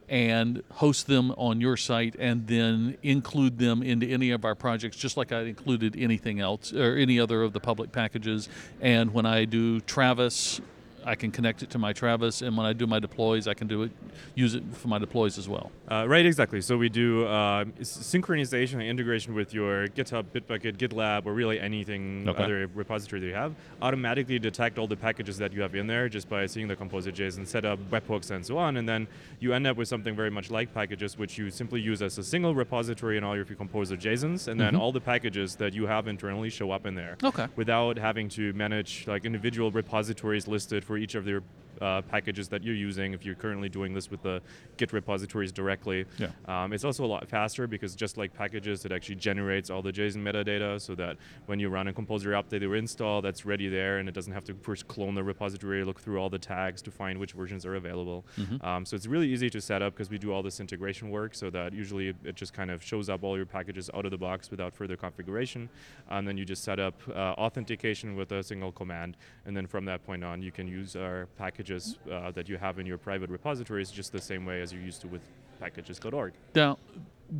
and 0.09 0.63
host 0.71 1.05
them 1.05 1.31
on 1.37 1.61
your 1.61 1.77
site 1.77 2.15
and 2.17 2.47
then 2.47 2.97
include 3.03 3.59
them 3.59 3.83
into 3.83 4.07
any 4.07 4.31
of 4.31 4.43
our 4.43 4.55
projects 4.55 4.97
just 4.97 5.15
like 5.15 5.31
I 5.31 5.41
included 5.41 5.95
anything 5.95 6.39
else 6.39 6.73
or 6.73 6.95
any 6.95 7.19
other 7.19 7.43
of 7.43 7.53
the 7.53 7.59
public 7.59 7.91
packages 7.91 8.49
and 8.81 9.13
when 9.13 9.27
I 9.27 9.45
do 9.45 9.79
Travis 9.81 10.59
I 11.05 11.15
can 11.15 11.31
connect 11.31 11.63
it 11.63 11.69
to 11.71 11.77
my 11.77 11.93
Travis, 11.93 12.41
and 12.41 12.55
when 12.55 12.65
I 12.65 12.73
do 12.73 12.87
my 12.87 12.99
deploys, 12.99 13.47
I 13.47 13.53
can 13.53 13.67
do 13.67 13.83
it, 13.83 13.91
use 14.35 14.55
it 14.55 14.63
for 14.73 14.87
my 14.87 14.99
deploys 14.99 15.37
as 15.37 15.47
well. 15.47 15.71
Uh, 15.89 16.05
right, 16.07 16.25
exactly. 16.25 16.61
So 16.61 16.77
we 16.77 16.89
do 16.89 17.25
uh, 17.25 17.65
synchronization 17.81 18.73
and 18.73 18.83
integration 18.83 19.33
with 19.33 19.53
your 19.53 19.87
GitHub, 19.87 20.25
Bitbucket, 20.25 20.77
GitLab, 20.77 21.25
or 21.25 21.33
really 21.33 21.59
anything 21.59 22.27
okay. 22.27 22.43
other 22.43 22.69
repository 22.73 23.21
that 23.21 23.27
you 23.27 23.33
have. 23.33 23.55
Automatically 23.81 24.39
detect 24.39 24.77
all 24.77 24.87
the 24.87 24.95
packages 24.95 25.37
that 25.37 25.53
you 25.53 25.61
have 25.61 25.75
in 25.75 25.87
there 25.87 26.09
just 26.09 26.29
by 26.29 26.45
seeing 26.45 26.67
the 26.67 26.75
composer 26.75 27.11
JSON, 27.11 27.47
set 27.47 27.65
up 27.65 27.79
webhooks 27.89 28.31
and 28.31 28.45
so 28.45 28.57
on, 28.57 28.77
and 28.77 28.87
then 28.87 29.07
you 29.39 29.53
end 29.53 29.65
up 29.67 29.77
with 29.77 29.87
something 29.87 30.15
very 30.15 30.29
much 30.29 30.51
like 30.51 30.73
Packagist, 30.73 31.17
which 31.17 31.37
you 31.37 31.49
simply 31.49 31.81
use 31.81 32.01
as 32.01 32.17
a 32.17 32.23
single 32.23 32.53
repository 32.53 33.17
in 33.17 33.23
all 33.23 33.35
your 33.35 33.45
composer 33.45 33.95
JSONs, 33.95 34.23
and 34.23 34.39
mm-hmm. 34.39 34.57
then 34.59 34.75
all 34.75 34.91
the 34.91 35.01
packages 35.01 35.55
that 35.55 35.73
you 35.73 35.87
have 35.87 36.07
internally 36.07 36.49
show 36.49 36.71
up 36.71 36.85
in 36.85 36.95
there. 36.95 37.17
Okay. 37.23 37.47
Without 37.55 37.97
having 37.97 38.29
to 38.29 38.53
manage 38.53 39.07
like 39.07 39.25
individual 39.25 39.71
repositories 39.71 40.47
listed 40.47 40.83
for 40.89 40.97
each 40.97 41.13
of 41.13 41.23
their 41.23 41.43
uh, 41.81 42.01
Packagist 42.01 42.49
that 42.49 42.63
you're 42.63 42.75
using 42.75 43.13
if 43.13 43.25
you're 43.25 43.35
currently 43.35 43.69
doing 43.69 43.93
this 43.93 44.09
with 44.11 44.21
the 44.21 44.41
Git 44.77 44.93
repositories 44.93 45.51
directly. 45.51 46.05
Yeah. 46.17 46.29
Um, 46.45 46.73
it's 46.73 46.83
also 46.83 47.05
a 47.05 47.07
lot 47.07 47.27
faster 47.27 47.67
because 47.67 47.95
just 47.95 48.17
like 48.17 48.33
packages, 48.33 48.85
it 48.85 48.91
actually 48.91 49.15
generates 49.15 49.69
all 49.69 49.81
the 49.81 49.91
JSON 49.91 50.23
metadata 50.23 50.79
so 50.79 50.95
that 50.95 51.17
when 51.45 51.59
you 51.59 51.69
run 51.69 51.87
a 51.87 51.93
composer 51.93 52.31
update 52.31 52.63
or 52.63 52.75
install, 52.75 53.21
that's 53.21 53.45
ready 53.45 53.69
there 53.69 53.99
and 53.99 54.07
it 54.07 54.13
doesn't 54.13 54.33
have 54.33 54.43
to 54.45 54.53
first 54.55 54.87
clone 54.87 55.15
the 55.15 55.23
repository, 55.23 55.83
look 55.83 55.99
through 55.99 56.19
all 56.19 56.29
the 56.29 56.39
tags 56.39 56.81
to 56.81 56.91
find 56.91 57.17
which 57.17 57.33
versions 57.33 57.65
are 57.65 57.75
available. 57.75 58.25
Mm-hmm. 58.37 58.65
Um, 58.65 58.85
so 58.85 58.95
it's 58.95 59.07
really 59.07 59.27
easy 59.27 59.49
to 59.49 59.61
set 59.61 59.81
up 59.81 59.93
because 59.93 60.09
we 60.09 60.17
do 60.17 60.31
all 60.31 60.43
this 60.43 60.59
integration 60.59 61.09
work 61.09 61.35
so 61.35 61.49
that 61.49 61.73
usually 61.73 62.13
it 62.23 62.35
just 62.35 62.53
kind 62.53 62.71
of 62.71 62.83
shows 62.83 63.09
up 63.09 63.23
all 63.23 63.37
your 63.37 63.45
packages 63.45 63.89
out 63.93 64.05
of 64.05 64.11
the 64.11 64.17
box 64.17 64.51
without 64.51 64.73
further 64.73 64.97
configuration. 64.97 65.69
And 66.09 66.27
then 66.27 66.37
you 66.37 66.45
just 66.45 66.63
set 66.63 66.79
up 66.79 66.95
uh, 67.09 67.33
authentication 67.37 68.15
with 68.15 68.31
a 68.31 68.43
single 68.43 68.71
command. 68.71 69.17
And 69.45 69.55
then 69.55 69.67
from 69.67 69.85
that 69.85 70.05
point 70.05 70.23
on, 70.23 70.41
you 70.41 70.51
can 70.51 70.67
use 70.67 70.95
our 70.95 71.27
package 71.37 71.68
packages 71.69 71.97
uh, 72.11 72.31
that 72.31 72.49
you 72.49 72.57
have 72.57 72.79
in 72.79 72.85
your 72.85 72.97
private 72.97 73.29
repositories 73.29 73.91
just 73.91 74.11
the 74.11 74.21
same 74.21 74.45
way 74.45 74.61
as 74.61 74.73
you're 74.73 74.81
used 74.81 75.01
to 75.01 75.07
with 75.07 75.21
packagist.org. 75.61 76.33
Now, 76.55 76.77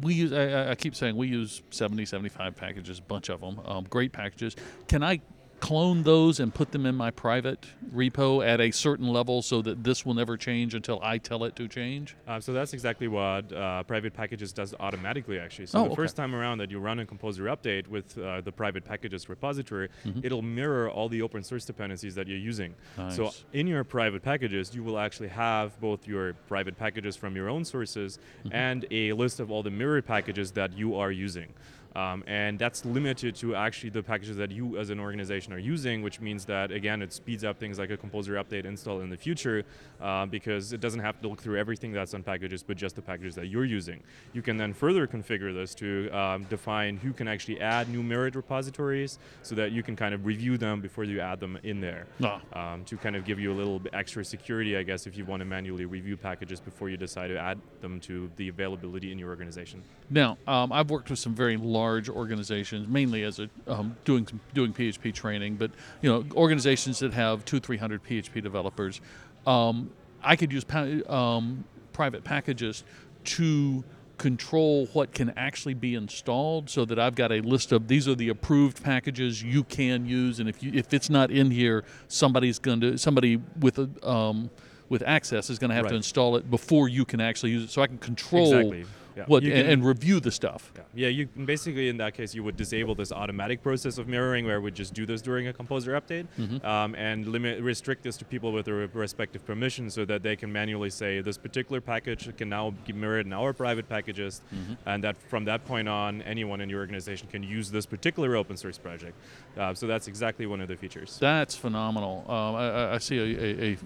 we 0.02 0.14
use, 0.14 0.34
I, 0.34 0.72
I, 0.72 0.76
keep 0.76 0.96
saying 0.96 1.16
we 1.16 1.28
use 1.28 1.64
70, 1.72 2.06
75 2.06 2.56
packages, 2.56 3.00
a 3.00 3.02
bunch 3.02 3.30
of 3.30 3.42
them, 3.42 3.60
um, 3.66 3.86
great 3.90 4.12
packages. 4.12 4.56
Can 4.88 5.04
I 5.04 5.22
clone 5.60 6.04
those 6.04 6.40
and 6.40 6.54
put 6.54 6.72
them 6.72 6.86
in 6.86 6.96
my 6.96 7.12
private 7.12 7.66
repo 7.94 8.46
at 8.46 8.60
a 8.62 8.72
certain 8.72 9.08
level 9.08 9.42
so 9.42 9.62
that 9.62 9.84
this 9.84 10.06
will 10.06 10.14
never 10.14 10.38
change 10.38 10.74
until 10.76 11.00
I 11.02 11.18
tell 11.18 11.44
it 11.44 11.56
to 11.58 11.68
change? 11.68 12.16
Uh, 12.28 12.40
so 12.40 12.54
that's 12.54 12.74
exactly 12.74 13.08
what 13.08 13.52
uh, 13.52 13.84
Private 13.84 14.14
Packagist 14.16 14.54
does 14.54 14.74
automatically 14.80 15.40
actually. 15.40 15.66
So 15.68 15.80
oh, 15.80 15.84
the 15.84 15.90
okay. 15.90 15.96
first 15.96 16.16
time 16.16 16.36
around 16.36 16.60
that 16.60 16.72
you 16.72 16.80
run 16.80 17.00
a 17.00 17.06
composer 17.06 17.46
update 17.46 17.88
with 17.88 18.18
uh, 18.18 18.42
the 18.42 18.52
Private 18.52 18.86
Packagist 18.86 19.30
repository, 19.30 19.90
mm-hmm. 20.06 20.20
it'll 20.24 20.42
mirror 20.42 20.90
all 20.90 21.10
the 21.10 21.22
open 21.22 21.44
source 21.44 21.66
dependencies 21.66 22.16
that 22.16 22.28
you're 22.28 22.38
using. 22.38 22.74
Nice. 22.98 23.16
So 23.16 23.32
in 23.54 23.68
your 23.68 23.84
Private 23.84 24.24
Packagist, 24.24 24.74
you 24.74 24.84
will 24.84 25.00
actually 25.00 25.30
have 25.30 25.80
both 25.80 26.08
your 26.08 26.34
private 26.48 26.78
packages 26.78 27.16
from 27.16 27.36
your 27.36 27.50
own 27.50 27.66
sources 27.66 28.20
mm-hmm. 28.40 28.56
and 28.56 28.86
a 28.92 29.14
list 29.14 29.40
of 29.40 29.52
all 29.52 29.64
the 29.64 29.72
mirror 29.72 30.02
packages 30.02 30.52
that 30.52 30.74
you 30.74 30.96
are 30.96 31.12
using. 31.12 31.54
Um, 31.96 32.24
and 32.28 32.60
that's 32.60 32.86
limited 32.86 33.36
to 33.38 33.56
actually 33.56 33.90
the 33.90 34.04
packages 34.04 34.38
that 34.38 34.52
you 34.52 34.78
as 34.78 34.90
an 34.90 35.00
organization 35.00 35.54
are 35.54 35.60
using, 35.60 36.02
which 36.02 36.22
means 36.22 36.46
that, 36.46 36.72
again, 36.72 37.02
it 37.02 37.12
speeds 37.12 37.44
up 37.44 37.58
things 37.58 37.80
like 37.80 37.90
a 37.90 37.98
composer 37.98 38.34
update 38.34 38.66
install 38.66 39.02
in 39.02 39.10
the 39.10 39.18
future 39.18 39.64
uh, 40.02 40.26
because 40.26 40.72
it 40.72 40.82
doesn't 40.82 41.00
have 41.00 41.20
to 41.22 41.28
look 41.28 41.42
through 41.42 41.58
everything 41.58 41.92
that's 41.92 42.14
on 42.14 42.24
Packagist, 42.24 42.66
but 42.68 42.78
just 42.78 42.96
the 42.96 43.02
packages 43.02 43.36
that 43.36 43.48
you're 43.48 43.66
using. 43.66 44.04
You 44.34 44.42
can 44.42 44.58
then 44.58 44.74
further 44.74 45.08
configure 45.08 45.54
this 45.54 45.74
to 45.76 46.10
um, 46.12 46.44
define 46.44 46.98
who 46.98 47.12
can 47.12 47.28
actually 47.28 47.60
add 47.60 47.90
new 47.90 48.04
mirrored 48.04 48.36
repositories 48.36 49.18
so 49.42 49.56
that 49.56 49.72
you 49.72 49.82
can 49.82 49.96
kind 49.96 50.14
of 50.14 50.26
review 50.26 50.58
them 50.58 50.82
before 50.82 51.04
you 51.04 51.20
add 51.20 51.40
them 51.40 51.58
in 51.64 51.82
there 51.82 52.06
ah. 52.24 52.42
um, 52.54 52.86
to 52.86 52.98
kind 52.98 53.16
of 53.16 53.26
give 53.26 53.40
you 53.40 53.52
a 53.52 53.56
little 53.56 53.80
bit 53.80 53.94
extra 53.94 54.24
security, 54.24 54.78
I 54.78 54.84
guess, 54.84 55.08
if 55.08 55.18
you 55.18 55.26
want 55.26 55.42
to 55.42 55.46
manually 55.46 55.86
review 55.86 56.18
packages 56.18 56.60
before 56.60 56.90
you 56.90 56.98
decide 56.98 57.28
to 57.28 57.38
add 57.40 57.60
them 57.82 58.00
to 58.02 58.30
the 58.36 58.50
availability 58.50 59.12
in 59.12 59.18
your 59.18 59.30
organization. 59.30 59.82
Now, 60.10 60.38
um, 60.48 60.72
I've 60.72 60.90
worked 60.90 61.10
with 61.10 61.20
some 61.20 61.34
very 61.34 61.58
large 61.58 61.79
large 61.80 62.10
organizations, 62.10 62.88
mainly 62.88 63.24
as 63.24 63.40
a 63.40 63.50
um, 63.68 63.96
doing 64.06 64.28
doing 64.54 64.74
PHP 64.74 65.14
training, 65.14 65.56
but 65.56 65.72
you 66.02 66.10
know 66.12 66.26
organizations 66.36 67.00
that 67.00 67.14
have 67.14 67.46
two 67.46 67.60
three 67.60 67.78
hundred 67.78 68.04
PHP 68.04 68.44
developers. 68.44 69.02
Um, 69.48 69.92
I 70.22 70.36
could 70.36 70.52
use 70.52 70.64
pa- 70.64 71.02
um, 71.08 71.64
Private 71.94 72.24
Packagist 72.24 72.84
to 73.24 73.84
control 74.18 74.88
what 74.88 75.14
can 75.14 75.30
actually 75.38 75.74
be 75.74 75.96
installed 75.96 76.70
so 76.70 76.84
that 76.84 77.00
I've 77.00 77.16
got 77.16 77.32
a 77.32 77.40
list 77.40 77.72
of 77.72 77.88
these 77.88 78.06
are 78.08 78.16
the 78.16 78.30
approved 78.30 78.84
packages 78.84 79.42
you 79.42 79.64
can 79.64 80.06
use 80.06 80.42
and 80.42 80.50
if 80.50 80.62
you 80.62 80.72
if 80.74 80.94
it's 80.94 81.10
not 81.10 81.32
in 81.32 81.50
here 81.50 81.86
somebody's 82.10 82.60
going 82.60 82.82
to 82.82 82.98
somebody 82.98 83.42
with 83.62 83.80
a 83.80 83.90
um, 84.08 84.50
with 84.90 85.04
access 85.04 85.50
is 85.50 85.58
going 85.58 85.70
to 85.70 85.76
have 85.76 85.86
right. 85.86 85.92
to 85.92 85.96
install 85.96 86.36
it 86.36 86.52
before 86.52 86.90
you 86.90 87.06
can 87.06 87.22
actually 87.22 87.52
use 87.52 87.64
it 87.64 87.70
so 87.70 87.82
I 87.82 87.88
can 87.88 87.98
control 87.98 88.54
exactly 88.54 88.86
Yeah. 89.20 89.26
what 89.28 89.44
and, 89.44 89.68
and 89.72 89.86
review 89.86 90.20
the 90.20 90.32
stuff. 90.32 90.72
Yeah. 90.76 90.84
yeah, 91.04 91.08
you 91.18 91.26
basically 91.54 91.90
in 91.90 91.98
that 91.98 92.14
case 92.14 92.34
you 92.36 92.44
would 92.46 92.58
disable 92.58 92.96
this 92.96 93.12
automatic 93.12 93.62
process 93.62 93.98
of 93.98 94.08
mirroring 94.08 94.46
where 94.46 94.58
it 94.60 94.62
would 94.62 94.76
just 94.76 94.94
do 94.94 95.06
this 95.06 95.22
during 95.22 95.48
a 95.48 95.54
composer 95.54 95.92
update, 96.00 96.26
Mm-hmm. 96.40 96.66
um, 96.66 96.96
and 96.96 97.28
limit 97.28 97.62
restrict 97.62 98.02
this 98.04 98.16
to 98.18 98.26
people 98.26 98.52
with 98.52 98.66
their 98.66 98.88
respective 98.94 99.46
permissions 99.46 99.94
so 99.94 100.06
that 100.06 100.24
they 100.24 100.36
can 100.36 100.50
manually 100.60 100.90
say 101.02 101.12
this 101.22 101.38
particular 101.38 101.82
package 101.82 102.22
can 102.38 102.50
now 102.50 102.66
be 102.88 102.94
mirrored 102.94 103.26
in 103.26 103.34
our 103.34 103.52
private 103.54 103.88
packages, 103.96 104.42
Mm-hmm. 104.54 104.74
and 104.90 105.04
that 105.04 105.16
from 105.32 105.44
that 105.46 105.66
point 105.66 105.88
on 105.90 106.22
anyone 106.24 106.62
in 106.62 106.70
your 106.70 106.80
organization 106.80 107.28
can 107.36 107.44
use 107.58 107.68
this 107.72 107.86
particular 107.96 108.36
open 108.42 108.56
source 108.58 108.78
project. 108.78 109.16
Uh, 109.58 109.74
so 109.74 109.86
that's 109.88 110.08
exactly 110.08 110.46
one 110.54 110.62
of 110.62 110.68
the 110.68 110.76
features. 110.84 111.18
That's 111.20 111.56
phenomenal. 111.56 112.16
Um, 112.28 112.56
I, 112.56 112.66
I- 112.70 112.90
I 112.96 112.98
see 113.00 113.18
a, 113.20 113.28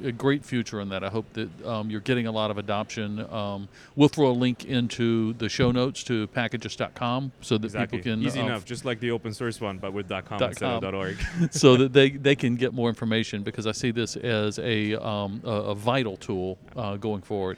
a, 0.05 0.07
a 0.09 0.11
great 0.11 0.43
future 0.45 0.79
in 0.83 0.89
that. 0.89 1.03
I 1.03 1.09
hope 1.17 1.27
that 1.33 1.49
um, 1.65 1.89
you're 1.91 2.05
getting 2.11 2.27
a 2.27 2.31
lot 2.31 2.49
of 2.51 2.57
adoption. 2.57 3.19
Um, 3.41 3.67
we'll 3.95 4.09
throw 4.15 4.29
a 4.29 4.37
link 4.45 4.65
into 4.65 5.22
the 5.31 5.47
show 5.47 5.71
notes 5.71 6.03
to 6.03 6.27
packagist.com 6.27 7.31
so 7.39 7.57
that 7.57 7.65
Exactly. 7.67 7.99
people 7.99 8.11
can 8.17 8.23
Easy 8.25 8.41
uh, 8.41 8.45
enough, 8.47 8.65
just 8.65 8.83
like 8.83 8.99
the 8.99 9.11
open 9.11 9.33
source 9.33 9.61
one, 9.61 9.77
but 9.77 9.93
with 9.93 10.09
.com 10.09 10.37
Dot 10.37 10.49
instead 10.49 10.83
of 10.83 10.93
.org. 10.93 11.15
so 11.51 11.77
that 11.77 11.93
they, 11.97 12.09
they 12.09 12.35
can 12.35 12.55
get 12.57 12.73
more 12.73 12.89
information 12.89 13.41
because 13.43 13.65
I 13.67 13.71
see 13.71 13.91
this 13.91 14.17
as 14.17 14.59
a, 14.59 14.95
um, 14.95 15.41
a, 15.45 15.49
a 15.71 15.75
vital 15.75 16.17
tool 16.17 16.57
uh, 16.75 16.97
going 16.97 17.21
forward. 17.21 17.57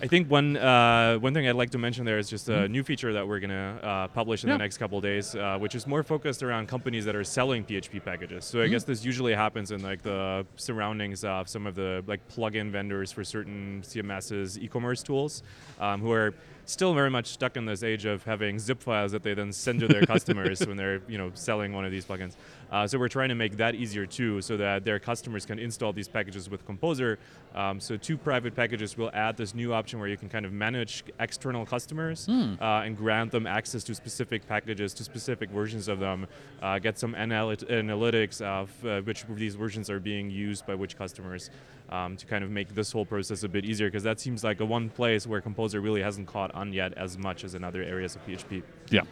I 0.00 0.08
think 0.08 0.28
one 0.28 0.56
uh, 0.56 1.14
one 1.18 1.32
thing 1.32 1.46
I'd 1.46 1.54
like 1.54 1.70
to 1.70 1.78
mention 1.78 2.04
there 2.04 2.18
is 2.18 2.28
just 2.28 2.48
a 2.48 2.66
new 2.68 2.82
feature 2.82 3.12
that 3.12 3.24
we're 3.28 3.38
gonna 3.38 3.78
uh, 3.80 4.08
publish 4.08 4.42
in 4.42 4.48
Mm-hmm. 4.48 4.54
Yeah. 4.54 4.58
the 4.58 4.64
next 4.64 4.78
couple 4.78 5.00
days, 5.00 5.36
uh, 5.36 5.58
which 5.60 5.76
is 5.76 5.86
more 5.86 6.02
focused 6.02 6.42
around 6.42 6.66
companies 6.66 7.04
that 7.04 7.14
are 7.14 7.22
selling 7.22 7.64
PHP 7.64 8.04
packages. 8.04 8.44
So 8.44 8.62
I 8.62 8.66
guess 8.66 8.82
this 8.82 9.04
usually 9.04 9.32
happens 9.32 9.70
in 9.70 9.80
like 9.80 10.02
the 10.02 10.44
surroundings 10.56 11.22
of 11.22 11.48
some 11.48 11.68
of 11.68 11.76
the 11.76 12.02
like 12.08 12.26
plugin 12.28 12.72
vendors 12.72 13.12
for 13.12 13.22
certain 13.22 13.80
CMSs, 13.86 14.58
e-commerce 14.58 15.04
tools, 15.04 15.44
um, 15.78 16.00
who 16.00 16.10
are 16.10 16.34
still 16.64 16.94
very 16.94 17.10
much 17.10 17.26
stuck 17.26 17.56
in 17.56 17.64
this 17.64 17.82
age 17.82 18.04
of 18.04 18.22
having 18.24 18.58
zip 18.58 18.82
files 18.82 19.12
that 19.12 19.22
they 19.22 19.34
then 19.34 19.52
send 19.52 19.80
to 19.80 19.88
their 19.88 20.06
customers 20.06 20.60
when 20.66 20.76
they're 20.76 21.00
you 21.08 21.18
know 21.18 21.30
selling 21.34 21.72
one 21.72 21.84
of 21.84 21.90
these 21.90 22.04
plugins. 22.04 22.34
Uh, 22.70 22.86
so 22.86 22.98
we're 22.98 23.08
trying 23.08 23.28
to 23.28 23.34
make 23.34 23.56
that 23.58 23.74
easier 23.74 24.06
too, 24.06 24.40
so 24.40 24.56
that 24.56 24.82
their 24.84 24.98
customers 24.98 25.44
can 25.44 25.58
install 25.58 25.92
these 25.92 26.08
packages 26.08 26.48
with 26.48 26.64
Composer. 26.64 27.18
Um, 27.54 27.78
so 27.80 27.98
two 27.98 28.16
Private 28.16 28.54
Packagist 28.54 28.96
will 28.96 29.10
add 29.12 29.36
this 29.36 29.54
new 29.54 29.74
option 29.74 29.98
where 29.98 30.08
you 30.08 30.16
can 30.16 30.30
kind 30.30 30.46
of 30.46 30.52
manage 30.52 31.04
external 31.20 31.66
customers 31.66 32.26
uh, 32.28 32.82
and 32.84 32.96
grant 32.96 33.30
them 33.30 33.46
access 33.46 33.84
to 33.84 33.94
specific 33.94 34.48
packages, 34.48 34.94
to 34.94 35.04
specific 35.04 35.50
versions 35.50 35.86
of 35.88 35.98
them, 35.98 36.26
uh, 36.62 36.78
get 36.78 36.98
some 36.98 37.14
analyt- 37.14 37.68
analytics 37.68 38.40
of 38.40 38.70
uh, 38.86 39.02
which 39.02 39.24
of 39.24 39.36
these 39.38 39.54
versions 39.54 39.90
are 39.90 40.00
being 40.00 40.30
used 40.30 40.64
by 40.66 40.74
which 40.74 40.96
customers. 40.96 41.50
Um, 41.92 42.16
to 42.16 42.24
kind 42.24 42.42
of 42.42 42.50
make 42.50 42.74
this 42.74 42.90
whole 42.90 43.04
process 43.04 43.42
a 43.42 43.50
bit 43.50 43.66
easier, 43.66 43.86
because 43.88 44.02
that 44.04 44.18
seems 44.18 44.42
like 44.42 44.60
a 44.60 44.64
one 44.64 44.88
place 44.88 45.26
where 45.26 45.42
Composer 45.42 45.78
really 45.82 46.00
hasn't 46.00 46.26
caught 46.26 46.50
on 46.54 46.72
yet 46.72 46.94
as 46.96 47.18
much 47.18 47.44
as 47.44 47.54
in 47.54 47.62
other 47.62 47.82
areas 47.82 48.16
of 48.16 48.26
PHP. 48.26 48.62
Yeah. 48.88 49.02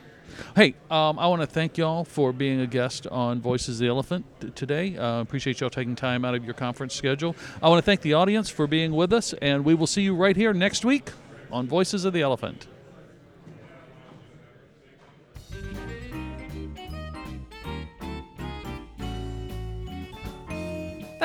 Hey, 0.57 0.75
um, 0.91 1.19
I 1.19 1.27
want 1.27 1.43
to 1.43 1.47
thank 1.47 1.77
y'all 1.77 2.05
for 2.05 2.33
being 2.33 2.61
a 2.61 2.67
guest 2.67 3.07
on 3.09 3.43
Voices 3.43 3.83
of 3.83 3.87
the 3.87 3.93
ElePHPant 3.93 4.25
t- 4.41 4.51
today. 4.53 4.97
Uh, 4.97 5.21
appreciate 5.21 5.61
y'all 5.61 5.69
taking 5.69 5.95
time 5.95 6.25
out 6.25 6.35
of 6.35 6.43
your 6.43 6.55
conference 6.55 6.95
schedule. 6.95 7.37
I 7.63 7.69
want 7.69 7.81
to 7.81 7.85
thank 7.85 8.01
the 8.01 8.15
audience 8.15 8.49
for 8.49 8.67
being 8.67 8.93
with 8.93 9.13
us, 9.13 9.35
and 9.43 9.63
we 9.63 9.75
will 9.75 9.87
see 9.87 10.01
you 10.01 10.15
right 10.15 10.37
here 10.37 10.55
next 10.55 10.83
week 10.83 11.11
on 11.53 11.67
Voices 11.67 12.07
of 12.07 12.15
the 12.15 12.23
ElePHPant. 12.23 12.67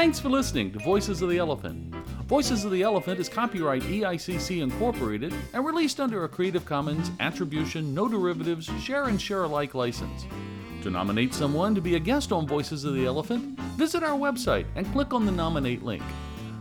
Thanks 0.06 0.20
for 0.20 0.30
listening 0.30 0.72
to 0.74 0.78
Voices 0.78 1.24
of 1.24 1.30
the 1.30 1.38
ElePHPant. 1.38 1.90
Voices 2.28 2.64
of 2.64 2.70
the 2.70 2.84
ElePHPant 2.84 3.18
is 3.18 3.28
copyright 3.28 3.82
EICC 3.82 4.62
Incorporated 4.62 5.34
and 5.52 5.66
released 5.66 6.00
under 6.00 6.26
a 6.26 6.30
Creative 6.30 6.64
Commons 6.64 7.10
Attribution, 7.20 7.96
No 7.96 8.08
Derivatives, 8.08 8.70
Share 8.84 9.06
and 9.06 9.20
Share 9.20 9.46
Alike 9.46 9.74
license. 9.74 10.28
To 10.84 10.92
nominate 10.92 11.34
someone 11.34 11.74
to 11.74 11.82
be 11.82 11.96
a 11.96 12.00
guest 12.00 12.32
on 12.32 12.46
Voices 12.46 12.84
of 12.84 12.94
the 12.94 13.06
ElePHPant, 13.06 13.58
visit 13.78 14.04
our 14.04 14.16
website 14.16 14.68
and 14.76 14.86
click 14.92 15.12
on 15.12 15.26
the 15.26 15.32
nominate 15.32 15.82
link. 15.82 16.04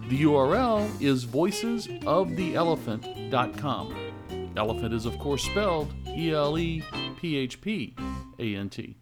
The 0.09 0.22
URL 0.22 0.88
is 1.02 1.26
voicesoftheelephant.com. 1.26 3.94
ElePHPant 4.54 4.92
is, 4.94 5.04
of 5.04 5.18
course, 5.18 5.44
spelled 5.44 5.92
E 6.09 6.33
L 6.33 6.59
E 6.59 6.83
P 7.20 7.37
H 7.37 7.61
P 7.61 7.94
A 8.38 8.57
N 8.57 8.70
T. 8.70 8.96